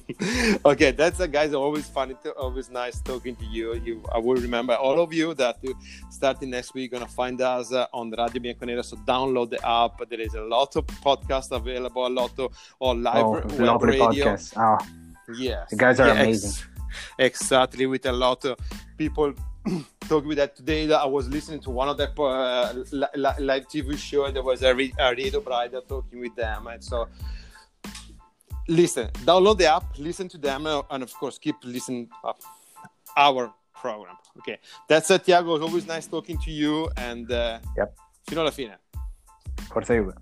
okay, 0.64 0.92
that's 0.92 1.18
a 1.18 1.26
guys. 1.26 1.52
Always 1.52 1.88
funny, 1.88 2.14
to, 2.22 2.30
always 2.34 2.70
nice 2.70 3.00
talking 3.00 3.34
to 3.36 3.44
you. 3.46 3.74
You, 3.74 4.04
I 4.14 4.18
will 4.18 4.36
remember 4.36 4.74
all 4.74 5.00
of 5.00 5.12
you 5.12 5.34
that 5.34 5.56
starting 6.10 6.50
next 6.50 6.74
week 6.74 6.90
you're 6.92 7.00
gonna 7.00 7.10
find 7.10 7.40
us 7.40 7.72
uh, 7.72 7.86
on 7.92 8.10
Radio 8.12 8.40
Bianconera. 8.42 8.84
So 8.84 8.96
download 8.98 9.50
the 9.50 9.60
app. 9.66 9.98
There 10.08 10.20
is 10.20 10.34
a 10.34 10.42
lot 10.42 10.76
of 10.76 10.86
podcasts 10.86 11.50
available, 11.50 12.06
a 12.06 12.14
lot 12.22 12.38
of 12.38 12.56
or 12.78 12.94
live 12.94 13.24
oh, 13.26 13.32
web 13.32 13.60
lovely 13.60 13.98
radio. 14.00 14.26
podcast. 14.26 14.52
Oh, 14.56 14.78
Yes, 15.36 15.66
You 15.72 15.78
guys 15.78 15.98
are 15.98 16.06
Yeah, 16.06 16.22
amazing. 16.22 16.64
exactly, 17.18 17.86
with 17.86 18.06
a 18.06 18.12
lot 18.12 18.44
of 18.44 18.56
people 18.96 19.34
talking 20.08 20.28
with 20.28 20.38
that 20.38 20.56
today. 20.56 20.86
That 20.86 21.00
I 21.00 21.06
was 21.06 21.28
listening 21.28 21.60
to 21.60 21.70
one 21.70 21.88
of 21.88 21.96
the 21.96 22.08
uh, 22.20 22.72
li- 22.92 23.06
li- 23.14 23.40
live 23.44 23.68
TV 23.68 23.96
show, 23.98 24.24
and 24.26 24.34
there 24.36 24.42
was 24.42 24.62
a, 24.62 24.74
re- 24.74 24.92
a 24.98 25.10
radio 25.14 25.40
talking 25.88 26.20
with 26.20 26.34
them, 26.36 26.66
and 26.68 26.82
so 26.82 27.08
listen, 28.68 29.08
download 29.24 29.58
the 29.58 29.66
app, 29.66 29.84
listen 29.98 30.28
to 30.28 30.38
them, 30.38 30.66
uh, 30.66 30.82
and 30.90 31.02
of 31.02 31.12
course, 31.14 31.38
keep 31.38 31.56
listening 31.64 32.08
uh, 32.24 32.32
our 33.16 33.52
program. 33.74 34.16
Okay, 34.38 34.58
that's 34.88 35.10
it, 35.10 35.24
Tiago. 35.24 35.54
It's 35.54 35.64
always 35.64 35.86
nice 35.86 36.06
talking 36.06 36.38
to 36.38 36.50
you, 36.50 36.88
and 36.96 37.30
uh, 37.30 37.58
Yep. 37.76 37.96
fino 38.28 38.40
alla 38.42 38.50
fine. 38.50 38.76
forza 39.72 39.94
Juve. 39.94 40.14